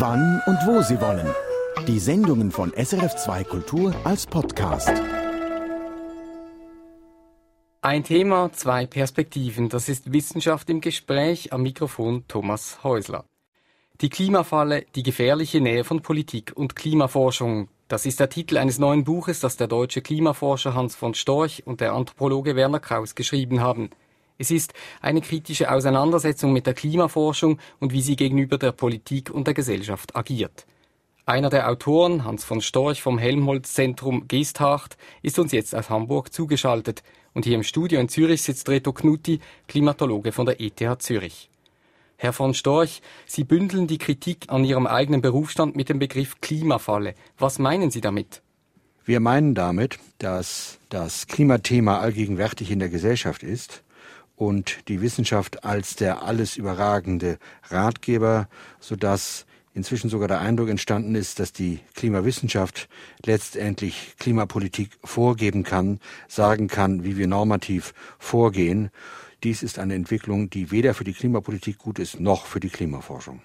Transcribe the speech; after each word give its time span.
wann 0.00 0.40
und 0.46 0.58
wo 0.66 0.82
Sie 0.82 1.00
wollen. 1.00 1.26
Die 1.86 1.98
Sendungen 1.98 2.50
von 2.50 2.72
SRF2 2.72 3.44
Kultur 3.44 3.94
als 4.04 4.26
Podcast. 4.26 4.92
Ein 7.80 8.02
Thema, 8.02 8.50
zwei 8.52 8.86
Perspektiven. 8.86 9.68
Das 9.68 9.88
ist 9.88 10.12
Wissenschaft 10.12 10.70
im 10.70 10.80
Gespräch. 10.80 11.52
Am 11.52 11.62
Mikrofon 11.62 12.24
Thomas 12.28 12.82
Häusler. 12.82 13.24
Die 14.00 14.08
Klimafalle, 14.08 14.86
die 14.94 15.02
gefährliche 15.02 15.60
Nähe 15.60 15.84
von 15.84 16.02
Politik 16.02 16.52
und 16.56 16.74
Klimaforschung. 16.74 17.68
Das 17.86 18.06
ist 18.06 18.18
der 18.18 18.30
Titel 18.30 18.56
eines 18.56 18.78
neuen 18.78 19.04
Buches, 19.04 19.40
das 19.40 19.56
der 19.56 19.68
deutsche 19.68 20.00
Klimaforscher 20.00 20.74
Hans 20.74 20.96
von 20.96 21.14
Storch 21.14 21.66
und 21.66 21.80
der 21.80 21.92
Anthropologe 21.92 22.56
Werner 22.56 22.80
Kraus 22.80 23.14
geschrieben 23.14 23.60
haben. 23.60 23.90
Es 24.36 24.50
ist 24.50 24.74
eine 25.00 25.20
kritische 25.20 25.70
Auseinandersetzung 25.70 26.52
mit 26.52 26.66
der 26.66 26.74
Klimaforschung 26.74 27.58
und 27.78 27.92
wie 27.92 28.02
sie 28.02 28.16
gegenüber 28.16 28.58
der 28.58 28.72
Politik 28.72 29.30
und 29.30 29.46
der 29.46 29.54
Gesellschaft 29.54 30.16
agiert. 30.16 30.66
Einer 31.24 31.50
der 31.50 31.70
Autoren, 31.70 32.24
Hans 32.24 32.44
von 32.44 32.60
Storch 32.60 33.00
vom 33.00 33.16
Helmholtz-Zentrum 33.16 34.26
Geesthacht, 34.26 34.96
ist 35.22 35.38
uns 35.38 35.52
jetzt 35.52 35.74
aus 35.74 35.88
Hamburg 35.88 36.32
zugeschaltet 36.32 37.02
und 37.32 37.44
hier 37.44 37.54
im 37.54 37.62
Studio 37.62 38.00
in 38.00 38.08
Zürich 38.08 38.42
sitzt 38.42 38.68
Reto 38.68 38.92
Knutti, 38.92 39.40
Klimatologe 39.68 40.32
von 40.32 40.46
der 40.46 40.60
ETH 40.60 40.82
Zürich. 40.98 41.48
Herr 42.16 42.32
von 42.32 42.54
Storch, 42.54 43.02
Sie 43.26 43.44
bündeln 43.44 43.86
die 43.86 43.98
Kritik 43.98 44.46
an 44.48 44.64
Ihrem 44.64 44.86
eigenen 44.86 45.20
Berufsstand 45.20 45.76
mit 45.76 45.88
dem 45.88 45.98
Begriff 45.98 46.40
Klimafalle. 46.40 47.14
Was 47.38 47.58
meinen 47.58 47.90
Sie 47.90 48.00
damit? 48.00 48.42
Wir 49.04 49.20
meinen 49.20 49.54
damit, 49.54 49.98
dass 50.18 50.78
das 50.88 51.26
Klimathema 51.26 52.00
allgegenwärtig 52.00 52.70
in 52.70 52.80
der 52.80 52.88
Gesellschaft 52.88 53.42
ist 53.42 53.83
und 54.36 54.88
die 54.88 55.00
Wissenschaft 55.00 55.64
als 55.64 55.96
der 55.96 56.22
alles 56.22 56.56
überragende 56.56 57.38
Ratgeber, 57.68 58.48
sodass 58.80 59.46
inzwischen 59.74 60.08
sogar 60.08 60.28
der 60.28 60.40
Eindruck 60.40 60.68
entstanden 60.68 61.14
ist, 61.14 61.40
dass 61.40 61.52
die 61.52 61.80
Klimawissenschaft 61.94 62.88
letztendlich 63.24 64.14
Klimapolitik 64.18 64.90
vorgeben 65.02 65.64
kann, 65.64 66.00
sagen 66.28 66.68
kann, 66.68 67.04
wie 67.04 67.16
wir 67.16 67.26
normativ 67.26 67.92
vorgehen. 68.18 68.90
Dies 69.42 69.62
ist 69.62 69.78
eine 69.78 69.94
Entwicklung, 69.94 70.48
die 70.48 70.70
weder 70.70 70.94
für 70.94 71.04
die 71.04 71.12
Klimapolitik 71.12 71.78
gut 71.78 71.98
ist, 71.98 72.20
noch 72.20 72.46
für 72.46 72.60
die 72.60 72.70
Klimaforschung. 72.70 73.42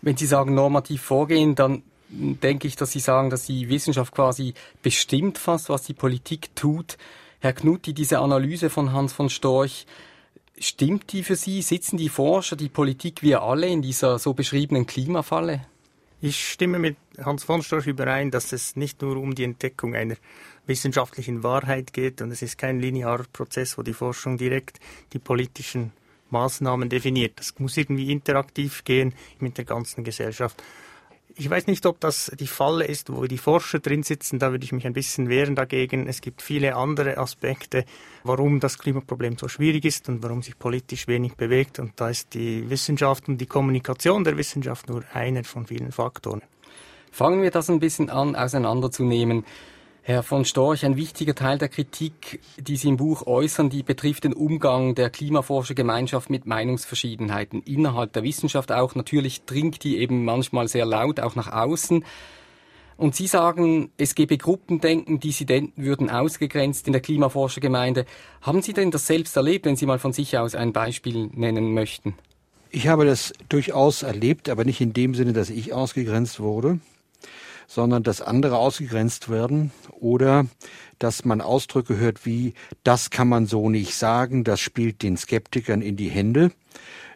Wenn 0.00 0.16
Sie 0.16 0.26
sagen 0.26 0.54
normativ 0.54 1.02
vorgehen, 1.02 1.54
dann 1.54 1.82
denke 2.08 2.66
ich, 2.66 2.76
dass 2.76 2.90
Sie 2.90 2.98
sagen, 2.98 3.30
dass 3.30 3.46
die 3.46 3.68
Wissenschaft 3.68 4.12
quasi 4.12 4.54
bestimmt 4.82 5.38
fast, 5.38 5.68
was 5.68 5.82
die 5.82 5.94
Politik 5.94 6.54
tut. 6.56 6.96
Herr 7.42 7.54
Knutti, 7.54 7.92
diese 7.92 8.20
Analyse 8.20 8.70
von 8.70 8.92
Hans 8.92 9.12
von 9.12 9.28
Storch, 9.28 9.84
stimmt 10.60 11.12
die 11.12 11.24
für 11.24 11.34
Sie? 11.34 11.60
Sitzen 11.60 11.96
die 11.96 12.08
Forscher, 12.08 12.54
die 12.54 12.68
Politik, 12.68 13.20
wir 13.20 13.42
alle 13.42 13.66
in 13.66 13.82
dieser 13.82 14.20
so 14.20 14.32
beschriebenen 14.32 14.86
Klimafalle? 14.86 15.66
Ich 16.20 16.48
stimme 16.48 16.78
mit 16.78 16.96
Hans 17.18 17.42
von 17.42 17.64
Storch 17.64 17.88
überein, 17.88 18.30
dass 18.30 18.52
es 18.52 18.76
nicht 18.76 19.02
nur 19.02 19.16
um 19.16 19.34
die 19.34 19.42
Entdeckung 19.42 19.96
einer 19.96 20.14
wissenschaftlichen 20.68 21.42
Wahrheit 21.42 21.92
geht 21.92 22.22
und 22.22 22.30
es 22.30 22.42
ist 22.42 22.58
kein 22.58 22.78
linearer 22.78 23.24
Prozess, 23.32 23.76
wo 23.76 23.82
die 23.82 23.92
Forschung 23.92 24.38
direkt 24.38 24.78
die 25.12 25.18
politischen 25.18 25.90
Maßnahmen 26.30 26.90
definiert. 26.90 27.40
Das 27.40 27.58
muss 27.58 27.76
irgendwie 27.76 28.12
interaktiv 28.12 28.84
gehen 28.84 29.14
mit 29.40 29.58
der 29.58 29.64
ganzen 29.64 30.04
Gesellschaft. 30.04 30.62
Ich 31.36 31.48
weiß 31.48 31.66
nicht, 31.66 31.86
ob 31.86 32.00
das 32.00 32.30
die 32.38 32.46
Falle 32.46 32.84
ist, 32.84 33.12
wo 33.12 33.24
die 33.26 33.38
Forscher 33.38 33.78
drin 33.78 34.02
sitzen. 34.02 34.38
Da 34.38 34.50
würde 34.50 34.64
ich 34.64 34.72
mich 34.72 34.86
ein 34.86 34.92
bisschen 34.92 35.28
wehren 35.28 35.54
dagegen. 35.54 36.06
Es 36.06 36.20
gibt 36.20 36.42
viele 36.42 36.76
andere 36.76 37.18
Aspekte, 37.18 37.84
warum 38.24 38.60
das 38.60 38.78
Klimaproblem 38.78 39.38
so 39.38 39.48
schwierig 39.48 39.84
ist 39.84 40.08
und 40.08 40.22
warum 40.22 40.42
sich 40.42 40.58
politisch 40.58 41.08
wenig 41.08 41.34
bewegt. 41.34 41.78
Und 41.78 41.92
da 41.96 42.10
ist 42.10 42.34
die 42.34 42.68
Wissenschaft 42.68 43.28
und 43.28 43.38
die 43.38 43.46
Kommunikation 43.46 44.24
der 44.24 44.36
Wissenschaft 44.36 44.88
nur 44.88 45.04
einer 45.12 45.44
von 45.44 45.66
vielen 45.66 45.92
Faktoren. 45.92 46.42
Fangen 47.10 47.42
wir 47.42 47.50
das 47.50 47.68
ein 47.68 47.78
bisschen 47.78 48.10
an 48.10 48.34
auseinanderzunehmen. 48.34 49.44
Herr 50.04 50.24
von 50.24 50.44
Storch, 50.44 50.84
ein 50.84 50.96
wichtiger 50.96 51.36
Teil 51.36 51.58
der 51.58 51.68
Kritik, 51.68 52.40
die 52.58 52.74
Sie 52.74 52.88
im 52.88 52.96
Buch 52.96 53.24
äußern, 53.24 53.70
die 53.70 53.84
betrifft 53.84 54.24
den 54.24 54.32
Umgang 54.32 54.96
der 54.96 55.10
Klimaforschergemeinschaft 55.10 56.28
mit 56.28 56.44
Meinungsverschiedenheiten 56.44 57.62
innerhalb 57.62 58.12
der 58.12 58.24
Wissenschaft 58.24 58.72
auch. 58.72 58.96
Natürlich 58.96 59.44
dringt 59.44 59.84
die 59.84 59.98
eben 59.98 60.24
manchmal 60.24 60.66
sehr 60.66 60.86
laut 60.86 61.20
auch 61.20 61.36
nach 61.36 61.52
außen. 61.52 62.04
Und 62.96 63.14
Sie 63.14 63.28
sagen, 63.28 63.92
es 63.96 64.16
gebe 64.16 64.38
Gruppendenken, 64.38 65.20
Dissidenten 65.20 65.84
würden 65.84 66.10
ausgegrenzt 66.10 66.88
in 66.88 66.94
der 66.94 67.02
Klimaforschergemeinde. 67.02 68.04
Haben 68.40 68.60
Sie 68.60 68.72
denn 68.72 68.90
das 68.90 69.06
selbst 69.06 69.36
erlebt, 69.36 69.66
wenn 69.66 69.76
Sie 69.76 69.86
mal 69.86 70.00
von 70.00 70.12
sich 70.12 70.36
aus 70.36 70.56
ein 70.56 70.72
Beispiel 70.72 71.30
nennen 71.32 71.74
möchten? 71.74 72.14
Ich 72.70 72.88
habe 72.88 73.04
das 73.04 73.32
durchaus 73.48 74.02
erlebt, 74.02 74.48
aber 74.48 74.64
nicht 74.64 74.80
in 74.80 74.94
dem 74.94 75.14
Sinne, 75.14 75.32
dass 75.32 75.48
ich 75.48 75.72
ausgegrenzt 75.72 76.40
wurde 76.40 76.80
sondern 77.72 78.02
dass 78.02 78.20
andere 78.20 78.58
ausgegrenzt 78.58 79.30
werden 79.30 79.72
oder 79.92 80.46
dass 80.98 81.24
man 81.24 81.40
Ausdrücke 81.40 81.96
hört 81.96 82.26
wie, 82.26 82.52
das 82.84 83.08
kann 83.08 83.28
man 83.28 83.46
so 83.46 83.70
nicht 83.70 83.94
sagen, 83.94 84.44
das 84.44 84.60
spielt 84.60 85.02
den 85.02 85.16
Skeptikern 85.16 85.80
in 85.80 85.96
die 85.96 86.10
Hände. 86.10 86.52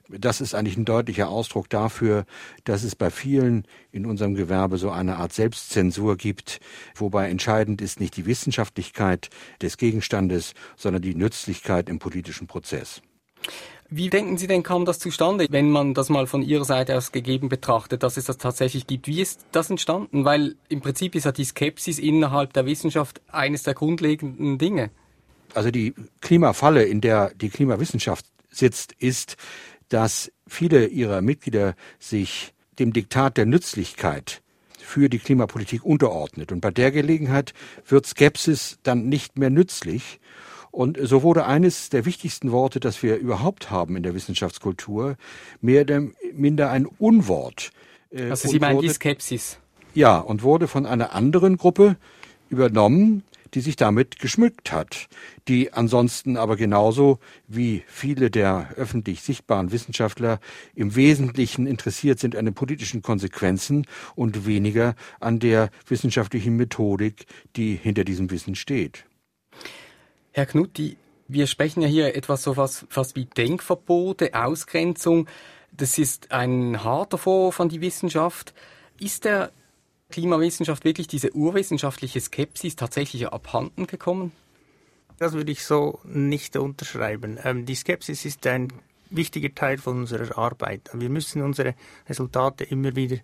Das 0.09 0.41
ist 0.41 0.55
eigentlich 0.55 0.79
ein 0.79 0.87
deutlicher 0.87 1.29
Ausdruck 1.29 1.69
dafür, 1.69 2.25
dass 2.65 2.85
es 2.85 2.97
bei 2.97 3.11
vielen 3.11 3.67
in 3.93 4.07
unserem 4.07 4.35
Gewerbe 4.35 4.79
so 4.79 4.91
eine 4.91 5.17
Art 5.17 5.35
Selbstzensur 5.35 6.17
gibt, 6.17 6.61
wobei 6.95 7.29
entscheidend 7.29 7.83
ist 7.83 8.01
nicht 8.01 8.17
die 8.17 8.25
Wissenschaftlichkeit 8.25 9.29
des 9.61 9.77
Gegenstandes, 9.77 10.55
sondern 10.75 11.03
die 11.03 11.15
Nützlichkeit 11.15 11.91
im 11.91 11.99
politischen 11.99 12.47
Prozess. 12.47 13.03
Wie 13.89 14.11
denken 14.11 14.37
Sie 14.37 14.47
denn, 14.47 14.63
kam 14.63 14.85
das 14.85 14.99
zustande, 14.99 15.47
wenn 15.51 15.71
man 15.71 15.95
das 15.95 16.09
mal 16.09 16.27
von 16.27 16.43
Ihrer 16.43 16.65
Seite 16.65 16.97
aus 16.97 17.13
gegeben 17.13 17.49
betrachtet, 17.49 18.03
dass 18.03 18.17
es 18.17 18.25
das 18.25 18.39
tatsächlich 18.39 18.87
gibt? 18.87 19.07
Wie 19.07 19.21
ist 19.21 19.47
das 19.53 19.71
entstanden? 19.71 20.25
Weil 20.25 20.57
im 20.69 20.81
Prinzip 20.81 21.15
ist 21.15 21.25
ja 21.25 21.33
die 21.33 21.45
Skepsis 21.45 21.99
innerhalb 21.99 22.53
der 22.53 22.67
Wissenschaft 22.67 23.21
eines 23.29 23.63
der 23.63 23.75
grundlegenden 23.75 24.59
Dinge. 24.59 24.91
Also 25.55 25.71
die 25.71 25.95
Klimafalle, 26.21 26.85
in 26.85 27.01
der 27.01 27.33
die 27.35 27.49
Klimawissenschaft 27.49 28.27
sitzt, 28.51 28.93
ist, 28.99 29.37
dass 29.89 30.33
viele 30.49 30.87
ihrer 30.87 31.21
Mitglieder 31.21 31.75
sich 32.01 32.55
dem 32.79 32.93
Diktat 32.93 33.37
der 33.37 33.47
Nützlichkeit 33.47 34.43
für 34.79 35.09
die 35.09 35.19
Klimapolitik 35.19 35.85
unterordnet. 35.85 36.53
Und 36.53 36.61
bei 36.61 36.71
der 36.71 36.91
Gelegenheit 36.91 37.55
wird 37.87 38.07
Skepsis 38.07 38.79
dann 38.83 39.09
nicht 39.09 39.39
mehr 39.39 39.51
nützlich 39.51 40.21
und 40.77 40.99
so 41.01 41.23
wurde 41.23 41.47
eines 41.47 41.89
der 41.89 42.05
wichtigsten 42.05 42.53
Worte, 42.53 42.81
das 42.81 43.03
wir 43.03 43.17
überhaupt 43.17 43.71
haben 43.71 43.97
in 43.97 44.03
der 44.03 44.15
Wissenschaftskultur, 44.15 45.17
mehr 45.63 45.81
oder 45.81 46.03
minder 46.35 46.71
ein 46.71 46.85
Unwort. 46.85 47.71
Äh, 48.11 48.29
also 48.29 48.47
Sie 48.47 48.59
meinen 48.59 48.83
die 48.83 48.91
Skepsis? 48.91 49.59
Ja, 49.95 50.19
und 50.19 50.43
wurde 50.43 50.69
von 50.69 50.85
einer 50.85 51.15
anderen 51.15 51.57
Gruppe 51.57 51.97
übernommen, 52.51 53.23
die 53.55 53.63
sich 53.63 53.77
damit 53.77 54.19
geschmückt 54.19 54.71
hat, 54.71 55.09
die 55.49 55.73
ansonsten 55.73 56.37
aber 56.37 56.57
genauso 56.57 57.21
wie 57.49 57.83
viele 57.87 58.31
der 58.31 58.69
öffentlich 58.77 59.23
sichtbaren 59.23 59.73
Wissenschaftler 59.73 60.41
im 60.75 60.95
Wesentlichen 60.95 61.67
interessiert 61.67 62.19
sind 62.19 62.37
an 62.37 62.45
den 62.45 62.53
politischen 62.53 63.01
Konsequenzen 63.01 63.87
und 64.15 64.45
weniger 64.45 64.95
an 65.21 65.39
der 65.39 65.71
wissenschaftlichen 65.89 66.55
Methodik, 66.57 67.25
die 67.57 67.77
hinter 67.77 68.05
diesem 68.05 68.31
Wissen 68.31 68.57
steht. 68.57 69.07
Herr 70.37 70.45
Knutti, 70.45 70.99
wir 71.29 71.47
sprechen 71.47 71.81
ja 71.81 71.89
hier 71.89 72.15
etwas 72.15 72.43
so 72.43 72.59
was, 72.59 72.85
fast 72.91 73.17
wie 73.17 73.25
Denkverbote, 73.25 74.35
Ausgrenzung. 74.35 75.29
Das 75.73 75.97
ist 75.97 76.31
ein 76.31 76.85
harter 76.85 77.17
Vorwurf 77.17 77.59
an 77.59 77.71
die 77.71 77.81
Wissenschaft. 77.81 78.53
Ist 79.01 79.25
der 79.25 79.51
Klimawissenschaft 80.11 80.85
wirklich 80.85 81.09
diese 81.09 81.35
urwissenschaftliche 81.35 82.21
Skepsis 82.21 82.77
tatsächlich 82.77 83.27
abhanden 83.29 83.87
gekommen? 83.87 84.33
Das 85.17 85.33
würde 85.33 85.53
ich 85.53 85.65
so 85.65 86.01
nicht 86.05 86.55
unterschreiben. 86.59 87.39
Ähm, 87.43 87.65
die 87.65 87.75
Skepsis 87.75 88.27
ist 88.27 88.47
ein 88.47 88.71
wichtiger 89.09 89.55
Teil 89.55 89.79
von 89.79 90.01
unserer 90.01 90.37
Arbeit. 90.37 90.91
Wir 90.93 91.09
müssen 91.09 91.41
unsere 91.41 91.75
Resultate 92.11 92.65
immer 92.65 92.95
wieder 92.95 93.17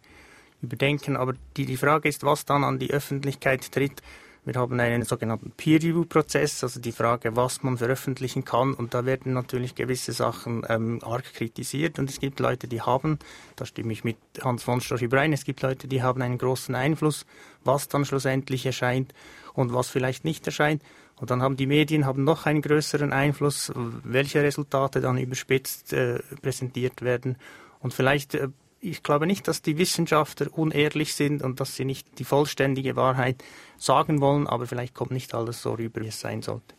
überdenken, 0.62 1.18
aber 1.18 1.34
die, 1.58 1.66
die 1.66 1.76
Frage 1.76 2.08
ist, 2.08 2.24
was 2.24 2.47
dann 2.47 2.65
an 2.65 2.78
die 2.78 2.91
Öffentlichkeit 2.91 3.70
tritt. 3.70 4.00
Wir 4.44 4.54
haben 4.54 4.80
einen 4.80 5.04
sogenannten 5.04 5.53
Peer-Review-Prozess, 5.53 6.65
also 6.65 6.80
die 6.80 6.91
Frage, 6.91 7.36
was 7.36 7.62
man 7.62 7.78
veröffentlichen 7.78 8.44
kann. 8.44 8.74
Und 8.74 8.92
da 8.92 9.04
werden 9.06 9.34
natürlich 9.34 9.77
gewisse 9.77 10.12
Sachen 10.12 10.66
ähm, 10.68 10.98
arg 11.04 11.33
kritisiert. 11.33 12.00
Und 12.00 12.10
es 12.10 12.18
gibt 12.18 12.41
Leute, 12.41 12.66
die 12.66 12.80
haben, 12.80 13.21
da 13.54 13.65
stimme 13.65 13.92
ich 13.92 14.03
mit 14.03 14.16
Hans 14.42 14.65
von 14.65 14.80
Storch 14.80 15.03
überein, 15.03 15.33
es 15.33 15.44
gibt 15.44 15.62
Leute, 15.62 15.86
die 15.86 16.03
haben 16.03 16.22
einen 16.22 16.39
großen 16.39 16.74
Einfluss, 16.74 17.24
was 17.62 17.86
dann 17.86 18.04
schlussendlich 18.04 18.66
erscheint 18.66 19.15
und 19.54 19.72
was 19.72 19.89
vielleicht 19.89 20.24
nicht 20.24 20.44
erscheint. 20.44 20.83
Und 21.21 21.30
dann 21.30 21.41
haben 21.41 21.56
die 21.56 21.68
Medien 21.68 22.04
haben 22.04 22.24
noch 22.24 22.47
einen 22.47 22.62
größeren 22.62 23.12
Einfluss, 23.12 23.72
welche 23.77 24.42
Resultate 24.42 25.00
dann 25.00 25.18
überspitzt 25.18 25.92
äh, 25.92 26.18
präsentiert 26.42 27.03
werden. 27.03 27.36
Und 27.78 27.94
vielleicht 27.94 28.34
äh, 28.34 28.48
ich 28.82 29.04
glaube 29.04 29.26
nicht, 29.26 29.46
dass 29.46 29.62
die 29.62 29.78
Wissenschaftler 29.78 30.48
unehrlich 30.52 31.14
sind 31.14 31.42
und 31.42 31.60
dass 31.60 31.76
sie 31.76 31.84
nicht 31.84 32.18
die 32.18 32.24
vollständige 32.24 32.96
Wahrheit 32.96 33.42
sagen 33.78 34.20
wollen, 34.20 34.48
aber 34.48 34.66
vielleicht 34.66 34.92
kommt 34.92 35.12
nicht 35.12 35.34
alles 35.34 35.62
so 35.62 35.74
rüber, 35.74 36.00
wie 36.02 36.08
es 36.08 36.18
sein 36.18 36.42
sollte. 36.42 36.74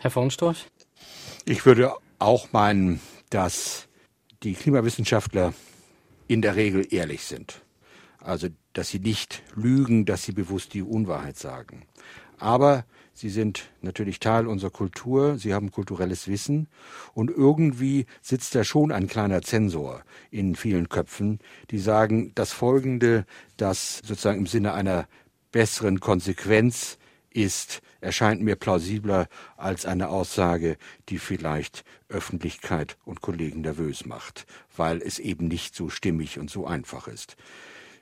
Herr 0.00 0.12
von 0.12 0.30
Storch? 0.30 0.68
Ich 1.44 1.66
würde 1.66 1.92
auch 2.20 2.52
meinen, 2.52 3.00
dass 3.30 3.88
die 4.44 4.54
Klimawissenschaftler 4.54 5.52
in 6.28 6.42
der 6.42 6.54
Regel 6.54 6.86
ehrlich 6.90 7.24
sind. 7.24 7.60
Also, 8.18 8.48
dass 8.72 8.88
sie 8.88 9.00
nicht 9.00 9.42
lügen, 9.54 10.06
dass 10.06 10.22
sie 10.22 10.32
bewusst 10.32 10.74
die 10.74 10.82
Unwahrheit 10.82 11.36
sagen. 11.36 11.86
Aber 12.38 12.84
sie 13.14 13.30
sind 13.30 13.70
natürlich 13.80 14.20
Teil 14.20 14.46
unserer 14.46 14.70
Kultur, 14.70 15.38
sie 15.38 15.54
haben 15.54 15.70
kulturelles 15.70 16.28
Wissen 16.28 16.68
und 17.14 17.30
irgendwie 17.30 18.06
sitzt 18.20 18.54
da 18.54 18.64
schon 18.64 18.92
ein 18.92 19.06
kleiner 19.06 19.42
Zensor 19.42 20.02
in 20.30 20.56
vielen 20.56 20.88
Köpfen, 20.88 21.38
die 21.70 21.78
sagen, 21.78 22.32
das 22.34 22.52
Folgende, 22.52 23.24
das 23.56 23.98
sozusagen 24.04 24.40
im 24.40 24.46
Sinne 24.46 24.74
einer 24.74 25.06
besseren 25.52 26.00
Konsequenz 26.00 26.98
ist, 27.30 27.80
erscheint 28.00 28.42
mir 28.42 28.56
plausibler 28.56 29.28
als 29.56 29.86
eine 29.86 30.08
Aussage, 30.08 30.76
die 31.08 31.18
vielleicht 31.18 31.84
Öffentlichkeit 32.08 32.96
und 33.04 33.22
Kollegen 33.22 33.62
nervös 33.62 34.04
macht, 34.06 34.46
weil 34.76 35.00
es 35.00 35.18
eben 35.18 35.48
nicht 35.48 35.74
so 35.74 35.88
stimmig 35.88 36.38
und 36.38 36.50
so 36.50 36.66
einfach 36.66 37.08
ist. 37.08 37.36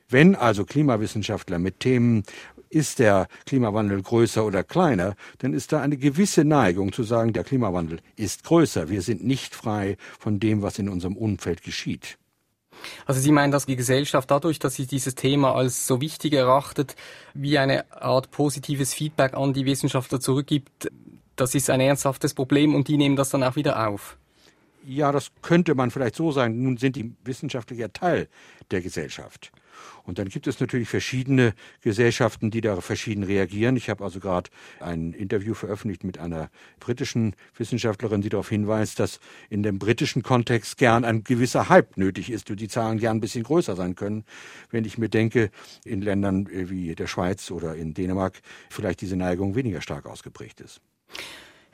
Wenn 0.09 0.35
also 0.35 0.67
Klimawissenschaftler 0.67 1.59
mit 1.59 1.81
Themen, 1.81 2.25
ist 2.72 2.98
der 2.98 3.28
Klimawandel 3.46 4.02
größer 4.02 4.44
oder 4.44 4.64
kleiner, 4.64 5.14
dann 5.38 5.52
ist 5.52 5.72
da 5.72 5.80
eine 5.80 5.96
gewisse 5.96 6.44
Neigung 6.44 6.92
zu 6.92 7.02
sagen, 7.02 7.32
der 7.32 7.44
Klimawandel 7.44 8.00
ist 8.16 8.44
größer. 8.44 8.88
Wir 8.88 9.02
sind 9.02 9.24
nicht 9.24 9.54
frei 9.54 9.96
von 10.19 10.40
dem, 10.40 10.62
was 10.62 10.78
in 10.78 10.88
unserem 10.88 11.16
Umfeld 11.16 11.62
geschieht. 11.62 12.19
Also 13.06 13.20
Sie 13.20 13.30
meinen, 13.30 13.52
dass 13.52 13.66
die 13.66 13.76
Gesellschaft 13.76 14.30
dadurch, 14.30 14.58
dass 14.58 14.74
sie 14.74 14.86
dieses 14.86 15.14
Thema 15.14 15.54
als 15.54 15.86
so 15.86 16.00
wichtig 16.00 16.32
erachtet, 16.32 16.96
wie 17.34 17.58
eine 17.58 17.92
Art 17.92 18.30
positives 18.30 18.94
Feedback 18.94 19.34
an 19.34 19.52
die 19.52 19.66
Wissenschaftler 19.66 20.18
zurückgibt, 20.18 20.90
das 21.36 21.54
ist 21.54 21.70
ein 21.70 21.80
ernsthaftes 21.80 22.34
Problem 22.34 22.75
und 22.75 22.88
die 22.88 22.96
nehmen 22.96 23.16
das 23.16 23.30
dann 23.30 23.44
auch 23.44 23.56
wieder 23.56 23.86
auf. 23.88 24.16
Ja, 24.84 25.12
das 25.12 25.30
könnte 25.42 25.75
man 25.75 25.90
vielleicht 25.90 26.16
so 26.16 26.32
sagen. 26.32 26.62
Nun 26.62 26.76
sind 26.76 26.96
die 26.96 27.14
wissenschaftlicher 27.25 27.92
Teil 27.92 28.28
der 28.70 28.80
Gesellschaft. 28.80 29.52
Und 30.05 30.19
dann 30.19 30.29
gibt 30.29 30.46
es 30.46 30.61
natürlich 30.61 30.88
verschiedene 30.88 31.55
Gesellschaften, 31.81 32.50
die 32.50 32.61
da 32.61 32.81
verschieden 32.81 33.25
reagieren. 33.25 33.76
Ich 33.76 33.88
habe 33.88 34.05
also 34.05 34.20
gerade 34.20 34.50
ein 34.81 35.12
Interview 35.12 35.55
veröffentlicht 35.55 36.05
mit 36.05 36.19
einer 36.19 36.50
britischen 36.81 37.34
Wissenschaftlerin, 37.56 38.23
die 38.23 38.29
darauf 38.29 38.49
hinweist, 38.49 38.99
dass 38.99 39.20
in 39.50 39.62
dem 39.62 39.79
britischen 39.79 40.23
Kontext 40.23 40.79
gern 40.79 41.05
ein 41.05 41.25
gewisser 41.25 41.69
Hype 41.69 41.96
nötig 41.96 42.31
ist 42.31 42.50
und 42.50 42.61
die 42.61 42.69
Zahlen 42.69 42.99
gern 42.99 43.19
ein 43.19 43.20
bisschen 43.20 43.44
größer 43.44 43.76
sein 43.76 43.94
können. 43.94 44.25
Wenn 44.70 44.84
ich 44.84 44.99
mir 44.99 45.08
denke, 45.08 45.50
in 45.85 46.00
Ländern 46.00 46.49
wie 46.50 46.94
der 46.94 47.06
Schweiz 47.06 47.50
oder 47.50 47.75
in 47.75 47.94
Dänemark 47.94 48.40
vielleicht 48.70 49.00
diese 49.00 49.17
Neigung 49.17 49.55
weniger 49.55 49.81
stark 49.81 50.06
ausgeprägt 50.06 50.61
ist. 50.61 50.81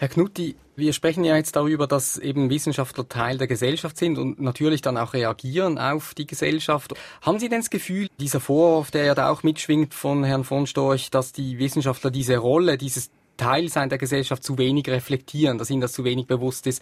Herr 0.00 0.08
Knutti, 0.08 0.54
wir 0.76 0.92
sprechen 0.92 1.24
ja 1.24 1.34
jetzt 1.34 1.56
darüber, 1.56 1.88
dass 1.88 2.18
eben 2.18 2.50
Wissenschaftler 2.50 3.08
Teil 3.08 3.36
der 3.36 3.48
Gesellschaft 3.48 3.96
sind 3.96 4.16
und 4.16 4.40
natürlich 4.40 4.80
dann 4.80 4.96
auch 4.96 5.12
reagieren 5.12 5.76
auf 5.76 6.14
die 6.14 6.28
Gesellschaft. 6.28 6.94
Haben 7.20 7.40
Sie 7.40 7.48
denn 7.48 7.62
das 7.62 7.68
Gefühl, 7.68 8.06
dieser 8.20 8.38
Vorwurf, 8.38 8.92
der 8.92 9.06
ja 9.06 9.16
da 9.16 9.28
auch 9.28 9.42
mitschwingt 9.42 9.94
von 9.94 10.22
Herrn 10.22 10.44
von 10.44 10.68
Storch, 10.68 11.10
dass 11.10 11.32
die 11.32 11.58
Wissenschaftler 11.58 12.12
diese 12.12 12.36
Rolle, 12.36 12.78
dieses 12.78 13.10
Teilsein 13.36 13.88
der 13.88 13.98
Gesellschaft 13.98 14.44
zu 14.44 14.56
wenig 14.56 14.88
reflektieren, 14.88 15.58
dass 15.58 15.68
ihnen 15.68 15.80
das 15.80 15.94
zu 15.94 16.04
wenig 16.04 16.28
bewusst 16.28 16.68
ist, 16.68 16.80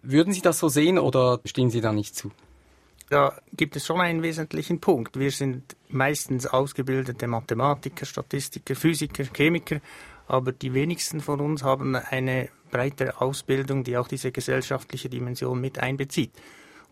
würden 0.00 0.32
Sie 0.32 0.40
das 0.40 0.58
so 0.58 0.70
sehen 0.70 0.98
oder 0.98 1.40
stehen 1.44 1.68
Sie 1.68 1.82
da 1.82 1.92
nicht 1.92 2.16
zu? 2.16 2.30
Da 3.10 3.38
gibt 3.52 3.76
es 3.76 3.84
schon 3.84 4.00
einen 4.00 4.22
wesentlichen 4.22 4.80
Punkt. 4.80 5.18
Wir 5.18 5.30
sind 5.30 5.76
meistens 5.90 6.46
ausgebildete 6.46 7.26
Mathematiker, 7.26 8.06
Statistiker, 8.06 8.74
Physiker, 8.74 9.24
Chemiker 9.24 9.80
aber 10.26 10.52
die 10.52 10.74
wenigsten 10.74 11.20
von 11.20 11.40
uns 11.40 11.62
haben 11.62 11.94
eine 11.94 12.48
breitere 12.70 13.20
Ausbildung, 13.20 13.84
die 13.84 13.96
auch 13.96 14.08
diese 14.08 14.32
gesellschaftliche 14.32 15.08
Dimension 15.08 15.60
mit 15.60 15.78
einbezieht. 15.78 16.32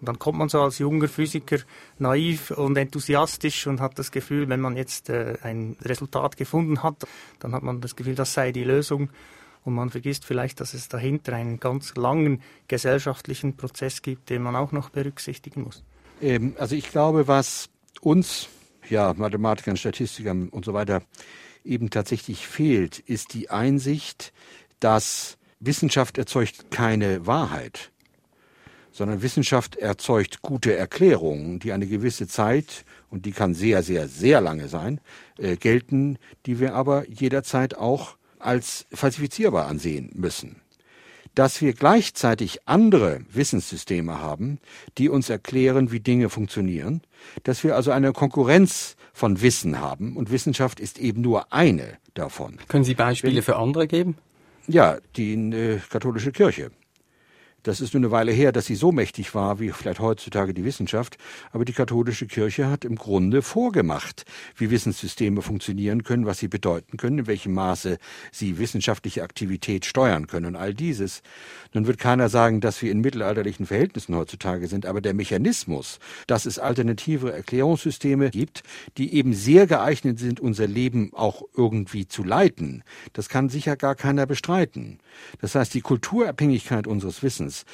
Und 0.01 0.09
dann 0.09 0.19
kommt 0.19 0.39
man 0.39 0.49
so 0.49 0.61
als 0.61 0.79
junger 0.79 1.09
Physiker 1.09 1.59
naiv 1.99 2.51
und 2.51 2.77
enthusiastisch 2.77 3.67
und 3.67 3.81
hat 3.81 3.99
das 3.99 4.11
Gefühl, 4.11 4.49
wenn 4.49 4.61
man 4.61 4.77
jetzt 4.77 5.09
äh, 5.09 5.37
ein 5.43 5.77
Resultat 5.83 6.37
gefunden 6.37 6.83
hat, 6.83 7.07
dann 7.39 7.55
hat 7.55 7.63
man 7.63 7.81
das 7.81 7.97
Gefühl, 7.97 8.15
das 8.15 8.35
sei 8.35 8.53
die 8.53 8.65
Lösung. 8.65 9.11
Und 9.65 9.75
man 9.75 9.89
vergisst 9.89 10.27
vielleicht, 10.27 10.61
dass 10.61 10.75
es 10.75 10.89
dahinter 10.89 11.33
einen 11.33 11.59
ganz 11.59 11.95
langen 11.95 12.43
gesellschaftlichen 12.69 13.57
Prozess 13.57 14.03
gibt, 14.03 14.29
den 14.29 14.43
man 14.43 14.57
auch 14.57 14.73
noch 14.73 14.91
berücksichtigen 14.91 15.63
muss. 15.63 15.83
Ähm, 16.21 16.55
also 16.59 16.77
ich 16.77 16.91
glaube, 16.91 17.27
was 17.29 17.71
uns, 18.01 18.49
ja, 18.91 19.15
Mathematikern, 19.15 19.77
Statistikern 19.77 20.51
und 20.51 20.65
so 20.67 20.75
weiter, 20.75 21.03
eben 21.65 21.91
tatsächlich 21.91 22.47
fehlt, 22.47 22.99
ist 22.99 23.35
die 23.35 23.51
Einsicht, 23.51 24.33
dass 24.81 25.39
Wissenschaft 25.61 26.19
erzeugt 26.19 26.71
keine 26.71 27.27
Wahrheit, 27.27 27.91
sondern 28.93 29.23
Wissenschaft 29.23 29.77
erzeugt 29.77 30.43
gute 30.43 30.77
Erklärungen, 30.77 31.59
die 31.59 31.73
eine 31.73 31.87
gewisse 31.87 32.29
Zeit, 32.29 32.85
und 33.11 33.27
die 33.27 33.33
kann 33.33 33.55
sehr, 33.55 33.83
sehr, 33.83 34.09
sehr 34.09 34.41
lange 34.41 34.69
sein, 34.69 35.01
äh, 35.39 35.57
gelten, 35.57 36.19
die 36.47 36.61
wir 36.61 36.75
aber 36.75 37.09
jederzeit 37.09 37.77
auch 37.77 38.17
als 38.39 38.87
falsifizierbar 38.93 39.67
ansehen 39.67 40.11
müssen 40.15 40.64
dass 41.35 41.61
wir 41.61 41.73
gleichzeitig 41.73 42.61
andere 42.67 43.21
Wissenssysteme 43.33 44.21
haben, 44.21 44.59
die 44.99 45.09
uns 45.09 45.31
erklären, 45.31 45.93
wie 45.93 46.01
Dinge 46.01 46.29
funktionieren, 46.29 47.03
dass 47.43 47.65
wir 47.65 47.77
also 47.77 47.91
eine 47.91 48.13
Konkurrenz 48.13 48.97
von 49.13 49.41
Wissen 49.43 49.81
haben 49.81 50.17
und 50.17 50.31
Wissenschaft 50.31 50.81
ist 50.81 50.99
eben 50.99 51.21
nur 51.21 51.53
eine 51.53 51.99
davon. 52.15 52.59
Können 52.69 52.85
Sie 52.85 52.95
Beispiele 52.95 53.37
Wenn, 53.37 53.43
für 53.43 53.57
andere 53.57 53.87
geben? 53.87 54.17
Ja, 54.67 54.99
die 55.17 55.35
äh, 55.35 55.81
katholische 55.91 56.33
Kirche. 56.33 56.71
Das 57.65 57.81
ist 57.81 57.95
nur 57.95 58.03
eine 58.03 58.11
Weile 58.11 58.31
her, 58.31 58.53
dass 58.53 58.67
sie 58.67 58.75
so 58.75 58.93
mächtig 58.93 59.35
war 59.35 59.59
wie 59.59 59.71
vielleicht 59.71 59.99
heutzutage 59.99 60.53
die 60.53 60.67
Wissenschaft. 60.67 61.17
Aber 61.51 61.65
die 61.65 61.73
katholische 61.73 62.27
Kirche 62.27 62.69
hat 62.69 62.85
im 62.85 62.97
Grunde 62.97 63.41
vorgemacht, 63.41 64.27
wie 64.55 64.71
Wissenssysteme 64.71 65.41
funktionieren 65.41 66.03
können, 66.03 66.27
was 66.27 66.39
sie 66.39 66.49
bedeuten 66.49 66.99
können, 66.99 67.21
in 67.21 67.27
welchem 67.27 67.55
Maße 67.55 67.97
sie 68.31 68.59
wissenschaftliche 68.59 69.23
Aktivität 69.23 69.87
steuern 69.87 70.27
können 70.27 70.45
und 70.45 70.57
all 70.57 70.75
dieses. 70.75 71.23
Nun 71.73 71.87
wird 71.87 71.99
keiner 71.99 72.29
sagen, 72.29 72.61
dass 72.61 72.83
wir 72.83 72.93
in 72.93 73.01
mittelalterlichen 73.01 73.65
Verhältnissen 73.65 74.15
heutzutage 74.15 74.69
sind, 74.69 74.85
aber 74.85 75.01
der 75.01 75.15
Mechanismus, 75.15 76.01
dass 76.27 76.45
es 76.45 76.59
alternative 76.59 77.33
Erklärungssysteme 77.33 78.29
gibt, 78.29 78.63
die 78.99 79.15
eben 79.15 79.33
sehr 79.33 79.67
geeignet 79.67 80.19
sind, 80.19 80.39
unser 80.39 80.67
Leben 80.67 81.13
auch 81.15 81.43
irgendwie 81.57 82.07
zu 82.07 82.25
leiten, 82.25 82.85
das 83.15 83.31
kann 83.31 83.49
sicher 83.49 83.77
gar 83.77 83.95
keiner 83.95 84.27
bestreiten. 84.27 84.99
Das 85.41 85.55
heißt, 85.55 85.73
die 85.73 85.81
Kulturabhängigkeit 85.81 86.87
unseres 86.87 87.23
Wissens 87.23 87.54
Intelligenz, 87.55 87.65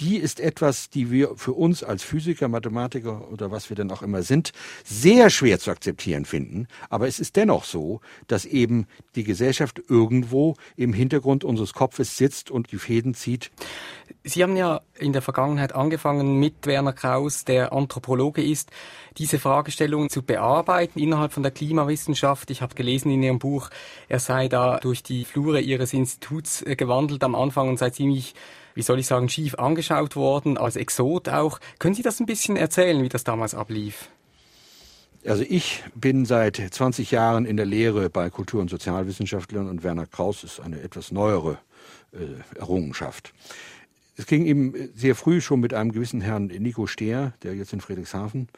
die 0.00 0.16
ist 0.16 0.40
etwas, 0.40 0.90
die 0.90 1.12
wir 1.12 1.36
für 1.36 1.52
uns 1.52 1.84
als 1.84 2.02
Physiker, 2.02 2.48
Mathematiker 2.48 3.30
oder 3.30 3.52
was 3.52 3.70
wir 3.70 3.76
denn 3.76 3.92
auch 3.92 4.02
immer 4.02 4.22
sind, 4.22 4.50
sehr 4.82 5.30
schwer 5.30 5.60
zu 5.60 5.70
akzeptieren 5.70 6.24
finden. 6.24 6.66
Aber 6.90 7.06
es 7.06 7.20
ist 7.20 7.36
dennoch 7.36 7.62
so, 7.62 8.00
dass 8.26 8.44
eben 8.44 8.88
die 9.14 9.22
Gesellschaft 9.22 9.80
irgendwo 9.88 10.56
im 10.74 10.92
Hintergrund 10.92 11.44
unseres 11.44 11.74
Kopfes 11.74 12.16
sitzt 12.16 12.50
und 12.50 12.72
die 12.72 12.78
Fäden 12.78 13.14
zieht. 13.14 13.52
Sie 14.24 14.42
haben 14.42 14.56
ja 14.56 14.80
in 14.98 15.12
der 15.12 15.22
Vergangenheit 15.22 15.76
angefangen 15.76 16.40
mit 16.40 16.66
Werner 16.66 16.92
Kraus, 16.92 17.44
der 17.44 17.72
Anthropologe 17.72 18.42
ist, 18.42 18.70
diese 19.16 19.38
Fragestellung 19.38 20.10
zu 20.10 20.22
bearbeiten 20.22 20.98
innerhalb 20.98 21.32
von 21.32 21.44
der 21.44 21.52
Klimawissenschaft. 21.52 22.50
Ich 22.50 22.62
habe 22.62 22.74
gelesen 22.74 23.12
in 23.12 23.22
Ihrem 23.22 23.38
Buch, 23.38 23.70
er 24.08 24.18
sei 24.18 24.48
da 24.48 24.78
durch 24.78 25.04
die 25.04 25.24
Flure 25.24 25.60
Ihres 25.60 25.92
Instituts 25.92 26.62
äh, 26.62 26.74
gewandelt 26.74 27.22
am 27.22 27.36
Anfang 27.36 27.68
und 27.68 27.78
sei 27.78 27.90
ziemlich 27.90 28.34
wie 28.74 28.82
soll 28.82 28.98
ich 28.98 29.06
sagen, 29.06 29.28
schief 29.28 29.54
angeschaut 29.54 30.16
worden, 30.16 30.58
als 30.58 30.76
Exot 30.76 31.28
auch. 31.28 31.60
Können 31.78 31.94
Sie 31.94 32.02
das 32.02 32.20
ein 32.20 32.26
bisschen 32.26 32.56
erzählen, 32.56 33.02
wie 33.02 33.08
das 33.08 33.24
damals 33.24 33.54
ablief? 33.54 34.08
Also 35.26 35.42
ich 35.48 35.82
bin 35.94 36.26
seit 36.26 36.56
20 36.56 37.10
Jahren 37.10 37.46
in 37.46 37.56
der 37.56 37.64
Lehre 37.64 38.10
bei 38.10 38.28
Kultur- 38.28 38.60
und 38.60 38.68
Sozialwissenschaftlern 38.68 39.70
und 39.70 39.82
Werner 39.82 40.06
Kraus 40.06 40.44
ist 40.44 40.60
eine 40.60 40.82
etwas 40.82 41.12
neuere 41.12 41.58
äh, 42.12 42.58
Errungenschaft. 42.58 43.32
Es 44.16 44.26
ging 44.26 44.44
ihm 44.44 44.90
sehr 44.94 45.14
früh 45.14 45.40
schon 45.40 45.60
mit 45.60 45.72
einem 45.72 45.92
gewissen 45.92 46.20
Herrn 46.20 46.46
Nico 46.46 46.86
Stehr, 46.86 47.32
der 47.42 47.54
jetzt 47.54 47.72
in 47.72 47.80
Friedrichshafen 47.80 48.48